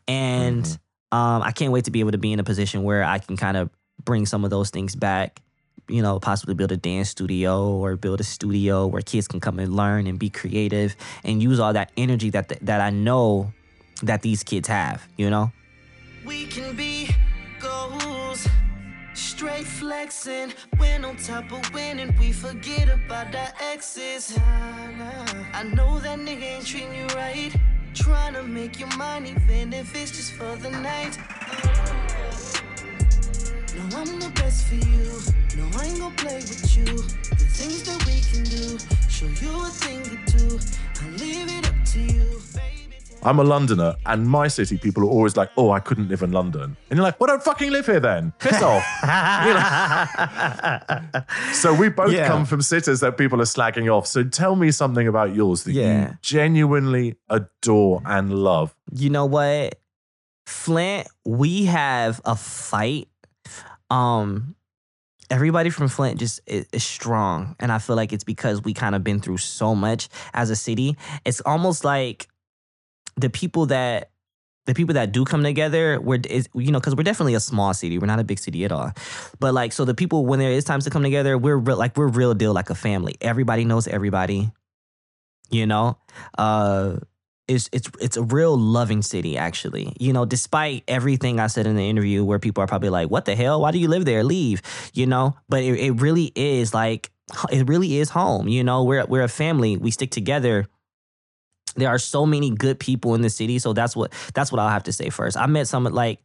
And 0.07 0.79
um 1.13 1.43
i 1.43 1.53
can't 1.53 1.73
wait 1.73 1.85
to 1.85 1.91
be 1.91 2.01
able 2.01 2.13
to 2.13 2.19
be 2.19 2.33
in 2.33 2.41
a 2.41 2.45
position 2.45 2.83
where 2.83 3.05
i 3.05 3.19
can 3.19 3.37
kind 3.37 3.57
of 3.57 3.71
bring 4.05 4.27
some 4.27 4.45
of 4.45 4.51
those 4.51 4.71
things 4.71 4.95
back 4.95 5.41
you 5.89 6.03
know 6.03 6.19
possibly 6.19 6.55
build 6.55 6.73
a 6.73 6.77
dance 6.77 7.11
studio 7.11 7.71
or 7.71 7.97
build 7.97 8.21
a 8.21 8.25
studio 8.25 8.87
where 8.87 9.03
kids 9.03 9.29
can 9.29 9.41
come 9.41 9.59
and 9.59 9.75
learn 9.75 10.07
and 10.07 10.19
be 10.19 10.29
creative 10.29 10.97
and 11.25 11.43
use 11.43 11.61
all 11.61 11.73
that 11.73 11.93
energy 11.97 12.31
that 12.31 12.49
that 12.61 12.81
i 12.81 12.91
know 12.91 13.53
that 14.03 14.23
these 14.23 14.43
kids 14.43 14.69
have 14.69 15.07
you 15.17 15.31
know 15.31 15.51
We 16.25 16.47
can 16.47 16.77
be 16.77 17.15
goals, 17.61 18.47
straight 19.15 19.67
flexing. 19.67 20.53
When 20.77 21.05
on 21.05 21.17
top 21.17 21.51
of 21.53 21.73
winning, 21.73 22.15
we 22.19 22.33
forget 22.33 22.89
about 22.89 23.35
exes. 23.61 24.37
I 24.39 25.63
know 25.75 25.99
that 26.01 26.19
nigga 26.19 26.43
ain't 26.43 26.67
treating 26.67 26.95
you 26.95 27.07
right. 27.15 27.55
Trying 27.95 28.35
to 28.35 28.43
make 28.43 28.79
you 28.79 28.87
mine, 28.99 29.27
even 29.27 29.73
if 29.73 29.95
it's 29.97 30.11
just 30.11 30.33
for 30.33 30.55
the 30.57 30.71
night. 30.71 31.19
No, 33.77 33.99
I'm 33.99 34.21
the 34.21 34.31
best 34.35 34.67
for 34.67 34.75
you. 34.75 35.09
No, 35.57 35.79
I 35.79 35.87
ain't 35.87 35.99
gonna 35.99 36.15
play 36.17 36.37
with 36.37 36.77
you. 36.77 36.85
The 36.85 37.47
things 37.59 37.83
that 37.85 38.05
we 38.07 38.21
can 38.31 38.45
do, 38.45 38.79
show 39.09 39.27
you 39.43 39.65
a 39.65 39.69
thing 39.69 40.03
or 40.13 40.21
two. 40.27 40.59
I 41.01 41.09
leave 41.17 41.49
it 41.59 41.69
up 41.69 41.85
to 41.93 42.01
you. 42.01 42.41
I'm 43.27 43.39
a 43.41 43.45
Londoner, 43.45 43.97
and 44.07 44.27
my 44.29 44.47
city 44.49 44.79
people 44.79 45.03
are 45.03 45.11
always 45.11 45.37
like, 45.37 45.51
"Oh, 45.57 45.71
I 45.73 45.81
couldn't 45.81 46.09
live 46.09 46.23
in 46.23 46.31
London," 46.33 46.77
and 46.89 46.97
you're 46.97 47.03
like, 47.03 47.19
"Well, 47.21 47.27
don't 47.29 47.43
fucking 47.43 47.71
live 47.73 47.87
here 47.87 47.99
then. 48.01 48.33
Piss 48.39 48.63
off." 48.63 48.85
So 51.53 51.75
we 51.75 51.89
both 51.89 52.13
Yeah. 52.13 52.29
come 52.29 52.45
from 52.45 52.63
cities 52.63 53.01
that 53.01 53.17
people 53.19 53.41
are 53.41 53.45
slagging 53.47 53.93
off. 53.93 54.07
So 54.07 54.23
tell 54.25 54.55
me 54.57 54.71
something 54.71 55.09
about 55.09 55.35
yours 55.35 55.65
that 55.65 55.73
Yeah. 55.73 56.11
you 56.11 56.19
genuinely 56.23 57.17
adore 57.29 58.03
and 58.05 58.33
love. 58.33 58.75
you 58.93 59.11
know 59.11 59.27
what 59.27 59.81
flint 60.47 61.09
we 61.25 61.65
have 61.65 62.21
a 62.25 62.37
fight 62.37 63.09
um 63.91 64.55
everybody 65.29 65.71
from 65.71 65.89
flint 65.89 66.21
just 66.21 66.39
is 66.47 66.85
strong 66.85 67.57
and 67.59 67.73
i 67.73 67.79
feel 67.79 67.97
like 67.97 68.13
it's 68.13 68.23
because 68.23 68.63
we 68.63 68.73
kind 68.73 68.95
of 68.95 69.03
been 69.03 69.19
through 69.19 69.39
so 69.39 69.75
much 69.75 70.09
as 70.35 70.49
a 70.51 70.55
city 70.55 70.97
it's 71.25 71.41
almost 71.41 71.85
like 71.85 72.29
the 73.17 73.31
people 73.31 73.67
that 73.67 74.11
the 74.67 74.75
people 74.75 74.95
that 74.95 75.13
do 75.13 75.25
come 75.25 75.43
together 75.43 76.01
we're 76.01 76.21
is, 76.29 76.49
you 76.55 76.71
know 76.71 76.81
because 76.81 76.95
we're 76.97 77.03
definitely 77.03 77.35
a 77.35 77.41
small 77.41 77.73
city 77.73 77.99
we're 77.99 78.07
not 78.07 78.19
a 78.19 78.25
big 78.25 78.39
city 78.39 78.65
at 78.65 78.73
all 78.73 78.91
but 79.39 79.55
like 79.55 79.73
so 79.73 79.85
the 79.85 79.95
people 79.95 80.27
when 80.27 80.39
there 80.39 80.51
is 80.51 80.65
times 80.65 80.85
to 80.85 80.91
come 80.91 81.03
together 81.03 81.39
we're 81.39 81.57
real, 81.57 81.77
like 81.77 81.97
we're 81.97 82.09
real 82.09 82.35
deal 82.35 82.53
like 82.53 82.71
a 82.71 82.75
family 82.75 83.17
everybody 83.21 83.65
knows 83.65 83.87
everybody 83.87 84.51
you 85.51 85.67
know 85.67 85.97
uh 86.39 86.97
it's 87.49 87.69
it's 87.73 87.89
it's 88.01 88.17
a 88.17 88.23
real 88.23 88.57
loving 88.59 89.03
city 89.03 89.37
actually. 89.39 89.95
You 90.01 90.13
know, 90.13 90.25
despite 90.25 90.85
everything 90.89 91.39
I 91.39 91.47
said 91.47 91.67
in 91.67 91.77
the 91.77 91.89
interview 91.89 92.25
where 92.25 92.39
people 92.39 92.63
are 92.63 92.67
probably 92.67 92.91
like, 92.91 93.09
"What 93.11 93.25
the 93.25 93.37
hell? 93.37 93.61
Why 93.61 93.71
do 93.71 93.79
you 93.79 93.89
live 93.89 94.05
there? 94.05 94.25
Leave." 94.25 94.63
You 94.95 95.07
know, 95.07 95.37
but 95.49 95.63
it, 95.63 95.79
it 95.79 95.91
really 96.01 96.33
is 96.35 96.75
like 96.75 97.11
it 97.51 97.69
really 97.69 97.99
is 97.99 98.11
home. 98.11 98.49
You 98.49 98.65
know, 98.65 98.85
we're 98.85 99.05
we're 99.07 99.23
a 99.23 99.29
family. 99.29 99.77
We 99.77 99.91
stick 99.91 100.11
together. 100.11 100.67
There 101.77 101.89
are 101.89 101.99
so 101.99 102.27
many 102.27 102.51
good 102.51 102.79
people 102.79 103.15
in 103.15 103.23
the 103.23 103.31
city, 103.31 103.59
so 103.59 103.73
that's 103.73 103.95
what 103.95 104.13
that's 104.35 104.51
what 104.51 104.59
I'll 104.59 104.69
have 104.69 104.85
to 104.85 104.93
say 104.93 105.11
first. 105.11 105.37
I 105.37 105.47
met 105.47 105.69
some 105.69 105.85
like 105.85 106.21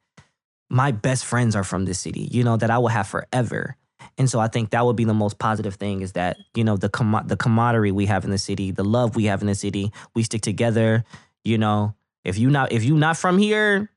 my 0.69 0.91
best 0.91 1.25
friends 1.25 1.55
are 1.55 1.63
from 1.63 1.85
this 1.85 1.99
city. 1.99 2.27
You 2.31 2.43
know 2.43 2.57
that 2.57 2.69
I 2.69 2.77
will 2.77 2.87
have 2.87 3.07
forever. 3.07 3.75
And 4.17 4.29
so 4.29 4.39
I 4.39 4.47
think 4.47 4.71
that 4.71 4.85
would 4.85 4.95
be 4.95 5.03
the 5.03 5.13
most 5.13 5.37
positive 5.37 5.75
thing 5.75 6.01
is 6.01 6.13
that, 6.13 6.37
you 6.55 6.63
know, 6.63 6.75
the 6.75 6.89
com- 6.89 7.23
the 7.27 7.37
camaraderie 7.37 7.91
we 7.91 8.07
have 8.07 8.23
in 8.25 8.31
the 8.31 8.37
city, 8.37 8.71
the 8.71 8.83
love 8.83 9.15
we 9.15 9.25
have 9.25 9.41
in 9.41 9.47
the 9.47 9.55
city, 9.55 9.91
we 10.15 10.23
stick 10.23 10.41
together, 10.41 11.03
you 11.43 11.57
know, 11.57 11.93
If 12.23 12.37
you 12.37 12.49
not 12.49 12.71
if 12.71 12.83
you 12.83 12.95
not 12.95 13.17
from 13.17 13.37
here 13.37 13.89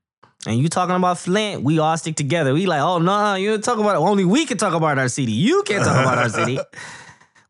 and 0.46 0.58
you 0.58 0.68
talking 0.68 0.94
about 0.96 1.18
Flint, 1.18 1.62
we 1.62 1.78
all 1.78 1.96
stick 1.96 2.16
together. 2.16 2.52
We 2.54 2.66
like, 2.66 2.80
oh 2.80 2.98
no, 2.98 3.34
you 3.34 3.58
talk 3.58 3.78
about 3.78 3.96
it. 3.96 3.98
Only 3.98 4.24
we 4.24 4.46
can 4.46 4.56
talk 4.58 4.74
about 4.74 4.98
our 4.98 5.08
city. 5.08 5.32
You 5.32 5.62
can't 5.66 5.84
talk 5.84 6.00
about 6.02 6.18
our 6.18 6.28
city. 6.28 6.58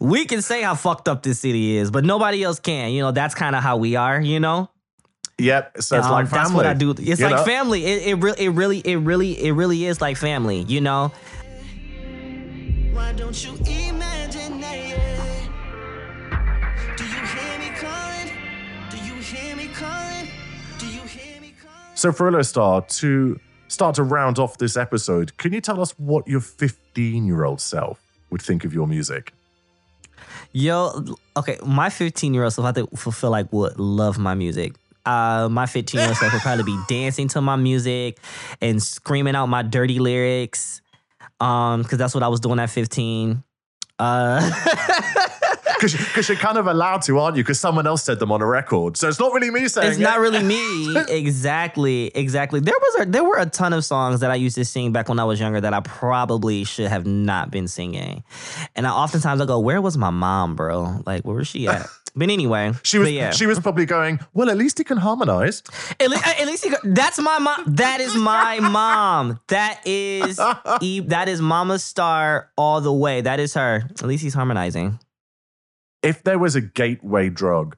We 0.04 0.26
can 0.26 0.42
say 0.42 0.60
how 0.62 0.74
fucked 0.74 1.08
up 1.08 1.22
this 1.22 1.40
city 1.40 1.76
is, 1.78 1.90
but 1.90 2.04
nobody 2.04 2.42
else 2.44 2.60
can. 2.60 2.90
You 2.92 3.00
know, 3.02 3.10
that's 3.10 3.34
kind 3.34 3.56
of 3.56 3.62
how 3.62 3.78
we 3.78 3.96
are. 3.96 4.20
You 4.20 4.38
know, 4.38 4.68
Yep. 5.38 5.80
So 5.82 5.96
it's 5.98 6.06
Um, 6.06 6.12
like 6.12 6.28
family. 6.28 6.38
that's 6.42 6.52
what 6.52 6.66
I 6.66 6.74
do. 6.74 6.90
It's 6.90 7.18
you 7.20 7.26
like 7.26 7.36
know? 7.36 7.44
family. 7.44 7.84
It, 7.86 8.08
it 8.08 8.14
really, 8.22 8.44
it 8.44 8.48
really, 8.50 8.78
it 8.80 8.96
really, 8.96 9.44
it 9.46 9.52
really 9.52 9.84
is 9.86 10.00
like 10.00 10.16
family. 10.16 10.60
You 10.62 10.80
know, 10.82 11.10
Why 12.92 13.12
don't 13.12 13.44
you 13.44 13.54
imagine 13.88 14.62
it? 14.62 15.48
Do 16.96 17.04
you 17.04 17.26
hear 17.26 17.58
me 17.58 17.70
calling? 17.80 18.30
Do 18.90 18.96
you 18.98 19.14
hear 19.14 19.56
me 19.56 19.68
calling? 19.68 20.28
Do 20.78 20.86
you 20.86 21.00
hear 21.02 21.40
me 21.40 21.54
calling? 21.60 21.96
So, 21.96 22.12
for 22.12 22.42
Star, 22.42 22.82
to 22.82 23.40
start 23.68 23.94
to 23.96 24.02
round 24.04 24.38
off 24.38 24.58
this 24.58 24.76
episode, 24.76 25.36
can 25.38 25.52
you 25.52 25.60
tell 25.60 25.80
us 25.80 25.92
what 25.98 26.28
your 26.28 26.40
15 26.40 27.26
year 27.26 27.44
old 27.44 27.60
self 27.60 28.00
would 28.30 28.42
think 28.42 28.64
of 28.64 28.72
your 28.74 28.86
music? 28.86 29.32
Yo, 30.56 31.04
okay, 31.36 31.58
my 31.66 31.90
15 31.90 32.32
year 32.32 32.44
old 32.44 32.52
self, 32.52 32.64
I 32.64 32.70
think 32.70 32.96
feel 32.96 33.30
like 33.30 33.52
would 33.52 33.76
love 33.76 34.18
my 34.18 34.34
music. 34.34 34.76
Uh, 35.04 35.48
my 35.50 35.66
15 35.66 35.98
year 35.98 36.08
old 36.08 36.16
self 36.16 36.32
would 36.32 36.42
probably 36.42 36.62
be 36.62 36.80
dancing 36.88 37.26
to 37.26 37.40
my 37.40 37.56
music 37.56 38.18
and 38.60 38.80
screaming 38.80 39.34
out 39.34 39.46
my 39.46 39.62
dirty 39.62 39.98
lyrics. 39.98 40.80
Um, 41.40 41.82
because 41.82 41.98
that's 41.98 42.14
what 42.14 42.22
I 42.22 42.28
was 42.28 42.38
doing 42.38 42.60
at 42.60 42.70
15. 42.70 43.42
Uh, 43.98 44.50
Because 45.92 46.28
you're 46.28 46.38
kind 46.38 46.58
of 46.58 46.66
allowed 46.66 47.02
to, 47.02 47.18
aren't 47.18 47.36
you? 47.36 47.42
Because 47.42 47.60
someone 47.60 47.86
else 47.86 48.02
said 48.02 48.18
them 48.18 48.32
on 48.32 48.40
a 48.42 48.46
record. 48.46 48.96
So 48.96 49.08
it's 49.08 49.18
not 49.20 49.32
really 49.32 49.50
me 49.50 49.68
saying 49.68 49.90
it's 49.90 49.98
not 49.98 50.18
really 50.20 50.42
me. 50.42 50.96
exactly, 51.08 52.10
exactly. 52.14 52.60
There 52.60 52.74
was 52.80 53.02
a, 53.06 53.10
there 53.10 53.24
were 53.24 53.38
a 53.38 53.46
ton 53.46 53.72
of 53.72 53.84
songs 53.84 54.20
that 54.20 54.30
I 54.30 54.34
used 54.36 54.56
to 54.56 54.64
sing 54.64 54.92
back 54.92 55.08
when 55.08 55.18
I 55.18 55.24
was 55.24 55.38
younger 55.40 55.60
that 55.60 55.74
I 55.74 55.80
probably 55.80 56.64
should 56.64 56.88
have 56.88 57.06
not 57.06 57.50
been 57.50 57.68
singing. 57.68 58.24
And 58.74 58.86
I 58.86 58.90
oftentimes 58.90 59.40
I 59.40 59.46
go, 59.46 59.58
"Where 59.60 59.80
was 59.80 59.96
my 59.96 60.10
mom, 60.10 60.56
bro? 60.56 61.02
Like, 61.06 61.24
where 61.24 61.36
was 61.36 61.48
she 61.48 61.68
at?" 61.68 61.86
But 62.16 62.30
anyway, 62.30 62.72
She 62.84 62.98
was, 62.98 63.10
yeah. 63.10 63.32
she 63.32 63.44
was 63.46 63.58
probably 63.58 63.86
going, 63.86 64.20
well, 64.34 64.48
at 64.48 64.56
least 64.56 64.78
he 64.78 64.84
can 64.84 64.98
harmonize. 64.98 65.64
At, 65.98 66.08
le- 66.08 66.16
at 66.24 66.46
least 66.46 66.64
he 66.64 66.72
that's 66.84 67.18
my 67.18 67.40
mom. 67.40 67.64
That 67.74 68.00
is 68.00 68.14
my 68.14 68.60
mom. 68.60 69.40
That 69.48 69.80
is 69.84 70.38
E- 70.80 71.00
that 71.00 71.28
is 71.28 71.40
Mama 71.42 71.76
Star 71.80 72.50
all 72.56 72.80
the 72.80 72.92
way. 72.92 73.20
That 73.20 73.40
is 73.40 73.54
her. 73.54 73.82
At 73.90 74.02
least 74.02 74.22
he's 74.22 74.34
harmonizing. 74.34 75.00
If 76.04 76.22
there 76.22 76.38
was 76.38 76.54
a 76.54 76.60
gateway 76.60 77.30
drug 77.30 77.76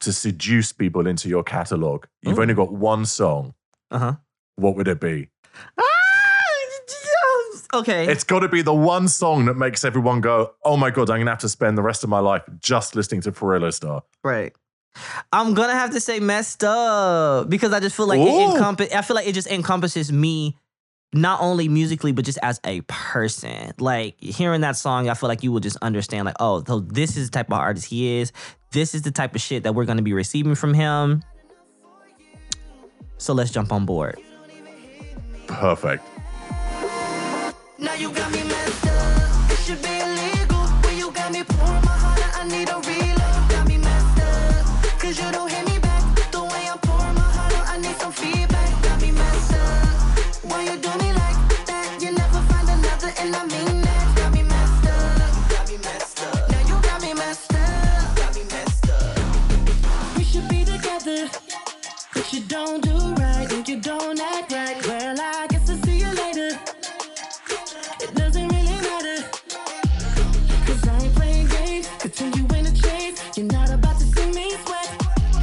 to 0.00 0.12
seduce 0.12 0.72
people 0.72 1.06
into 1.06 1.28
your 1.28 1.42
catalog, 1.42 2.04
you've 2.22 2.38
Ooh. 2.38 2.42
only 2.42 2.54
got 2.54 2.72
one 2.72 3.06
song, 3.06 3.54
Uh 3.90 3.98
huh. 3.98 4.12
what 4.56 4.76
would 4.76 4.88
it 4.88 5.00
be? 5.00 5.28
Okay. 7.72 8.06
It's 8.06 8.22
got 8.24 8.40
to 8.40 8.48
be 8.48 8.62
the 8.62 8.74
one 8.74 9.08
song 9.08 9.46
that 9.46 9.54
makes 9.54 9.84
everyone 9.84 10.20
go, 10.20 10.54
oh 10.64 10.76
my 10.76 10.90
God, 10.90 11.10
I'm 11.10 11.16
going 11.16 11.26
to 11.26 11.32
have 11.32 11.40
to 11.40 11.48
spend 11.48 11.76
the 11.76 11.82
rest 11.82 12.04
of 12.04 12.10
my 12.10 12.20
life 12.20 12.42
just 12.60 12.94
listening 12.94 13.20
to 13.22 13.32
Perillo 13.32 13.72
Star. 13.72 14.02
Right. 14.22 14.54
I'm 15.32 15.54
gonna 15.54 15.72
have 15.74 15.90
to 15.90 15.98
say 15.98 16.20
messed 16.20 16.62
up 16.62 17.48
because 17.50 17.72
I 17.72 17.80
just 17.80 17.96
feel 17.96 18.06
like 18.06 18.20
it 18.20 18.28
encompass. 18.28 18.92
I 18.94 19.02
feel 19.02 19.16
like 19.16 19.26
it 19.26 19.32
just 19.32 19.48
encompasses 19.48 20.12
me, 20.12 20.56
not 21.14 21.40
only 21.40 21.68
musically 21.68 22.12
but 22.12 22.24
just 22.24 22.38
as 22.42 22.60
a 22.64 22.80
person. 22.82 23.72
Like 23.78 24.16
hearing 24.18 24.60
that 24.62 24.76
song, 24.76 25.08
I 25.08 25.14
feel 25.14 25.28
like 25.28 25.42
you 25.42 25.52
will 25.52 25.60
just 25.60 25.76
understand. 25.80 26.26
Like, 26.26 26.36
oh, 26.40 26.62
so 26.66 26.80
this 26.80 27.16
is 27.16 27.30
the 27.30 27.38
type 27.38 27.48
of 27.48 27.58
artist 27.58 27.86
he 27.86 28.18
is. 28.18 28.32
This 28.72 28.94
is 28.94 29.02
the 29.02 29.12
type 29.12 29.34
of 29.34 29.40
shit 29.40 29.62
that 29.62 29.74
we're 29.74 29.84
gonna 29.84 30.02
be 30.02 30.12
receiving 30.12 30.54
from 30.54 30.74
him. 30.74 31.22
So 33.18 33.32
let's 33.32 33.50
jump 33.50 33.72
on 33.72 33.86
board. 33.86 34.20
Perfect. 35.46 36.04
You 62.34 62.40
don't 62.48 62.82
do 62.82 62.96
right, 63.22 63.52
and 63.52 63.68
you 63.68 63.80
don't 63.80 64.20
act 64.20 64.50
right. 64.52 64.86
Well, 64.88 65.20
I 65.20 65.46
guess 65.48 65.70
I'll 65.70 65.76
see 65.84 65.98
you 66.00 66.10
later. 66.14 66.58
It 68.00 68.12
doesn't 68.16 68.48
really 68.48 68.76
matter. 68.88 69.22
Cause 70.66 70.88
I 70.88 70.98
ain't 70.98 71.14
playing 71.14 71.46
games. 71.46 71.88
Continue 72.00 72.44
in 72.56 72.64
the 72.64 72.72
chase. 72.72 73.22
You're 73.36 73.46
not 73.46 73.70
about 73.70 74.00
to 74.00 74.06
see 74.06 74.26
me 74.32 74.50
sweat. 74.64 74.98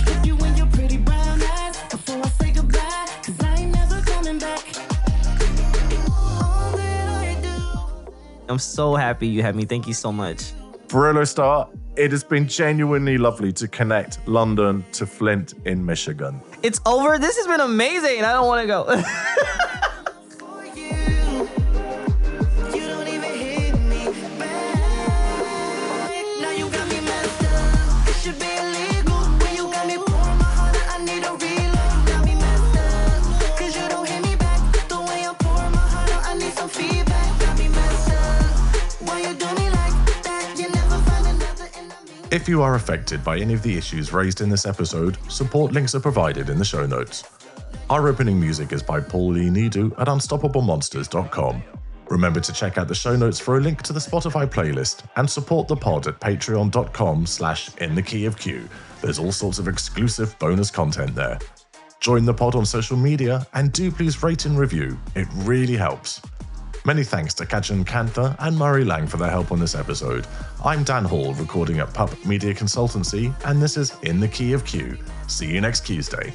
Put 0.06 0.25
you 0.25 0.36
in 0.38 0.58
your 0.58 0.67
pretty 0.67 0.97
brown 0.97 1.41
eyes 1.41 1.77
before 1.89 2.21
I 2.25 2.27
say 2.27 2.51
goodbye. 2.51 3.08
Cause 3.23 3.39
I 3.41 3.56
ain't 3.56 3.73
never 3.73 4.01
coming 4.01 4.39
back. 4.39 4.67
All 6.10 6.71
that 6.75 7.08
I 7.08 7.41
do. 7.41 8.13
I'm 8.49 8.60
so 8.60 8.95
happy 8.95 9.27
you 9.27 9.41
had 9.43 9.56
me. 9.56 9.63
Thank 9.63 9.88
you 9.88 9.93
so 9.93 10.12
much. 10.12 10.51
Perillo 10.89 11.25
Star, 11.25 11.69
it 11.95 12.12
has 12.12 12.23
been 12.23 12.47
genuinely 12.47 13.17
lovely 13.17 13.51
to 13.54 13.67
connect 13.67 14.25
London 14.27 14.84
to 14.93 15.06
Flint 15.06 15.54
in 15.65 15.86
Michigan. 15.86 16.41
It's 16.63 16.80
over. 16.86 17.17
This 17.17 17.38
has 17.38 17.47
been 17.47 17.60
amazing. 17.60 18.23
I 18.23 18.34
don't 18.34 18.47
want 18.47 18.62
to 18.62 18.67
go. 18.67 18.84
If 42.32 42.48
you 42.48 42.62
are 42.62 42.76
affected 42.76 43.26
by 43.26 43.39
any 43.39 43.54
of 43.54 43.62
the 43.62 43.78
issues 43.78 44.13
raised 44.13 44.39
in 44.39 44.48
this 44.48 44.65
episode, 44.65 45.17
support 45.30 45.74
links 45.74 45.96
are 45.96 46.00
provided 46.00 46.50
in 46.50 46.58
the 46.58 46.63
show 46.63 46.86
notes. 46.86 47.26
Our 47.89 48.08
opening 48.08 48.39
music 48.39 48.72
is 48.72 48.82
by 48.82 49.02
Paul 49.02 49.34
Lee 49.34 49.50
Nidu 49.50 49.91
at 50.00 50.08
unstoppablemonsters.com. 50.08 51.62
Remember 52.10 52.39
to 52.39 52.54
check 52.54 52.78
out 52.78 52.88
the 52.88 52.96
show 52.96 53.17
notes 53.17 53.38
for 53.38 53.58
a 53.58 53.60
link 53.60 53.82
to 53.82 53.91
the 53.91 54.00
Spotify 54.00 54.48
playlist 54.50 55.04
and 55.17 55.30
support 55.30 55.67
the 55.67 55.76
pod 55.76 56.08
at 56.08 56.22
patreon.com 56.22 57.26
slash 57.26 57.76
in 57.80 57.96
the 57.96 58.02
key 58.02 58.24
of 58.24 58.38
Q. 58.38 58.70
There's 59.02 59.20
all 59.20 59.34
sorts 59.34 59.60
of 59.60 59.67
exclusive 59.67 60.39
bonus 60.39 60.72
content 60.72 61.13
there. 61.13 61.38
Join 62.00 62.24
the 62.24 62.34
pod 62.34 62.56
on 62.56 62.65
social 62.65 62.96
media 62.96 63.46
and 63.56 63.74
do 63.74 63.91
please 63.91 64.24
rate 64.24 64.46
and 64.46 64.58
review. 64.58 64.98
It 65.15 65.28
really 65.39 65.76
helps. 65.76 66.22
Many 66.84 67.04
thanks 67.04 67.36
to 67.36 67.46
Kajan 67.46 67.86
Kantha 67.86 68.36
and 68.39 68.58
Murray 68.58 68.84
Lang 68.84 69.06
for 69.06 69.17
their 69.17 69.30
help 69.30 69.52
on 69.52 69.60
this 69.60 69.76
episode. 69.76 70.26
I'm 70.65 70.84
Dan 70.84 71.06
Hall, 71.06 71.36
recording 71.36 71.78
at 71.78 71.94
Pup 71.94 72.10
Media 72.26 72.56
Consultancy, 72.56 73.32
and 73.46 73.62
this 73.62 73.78
is 73.78 73.96
In 74.02 74.20
the 74.20 74.28
Key 74.28 74.54
of 74.54 74.65
Q. 74.65 74.98
See 75.28 75.46
you 75.46 75.62
next 75.62 75.86
Tuesday. 75.86 76.34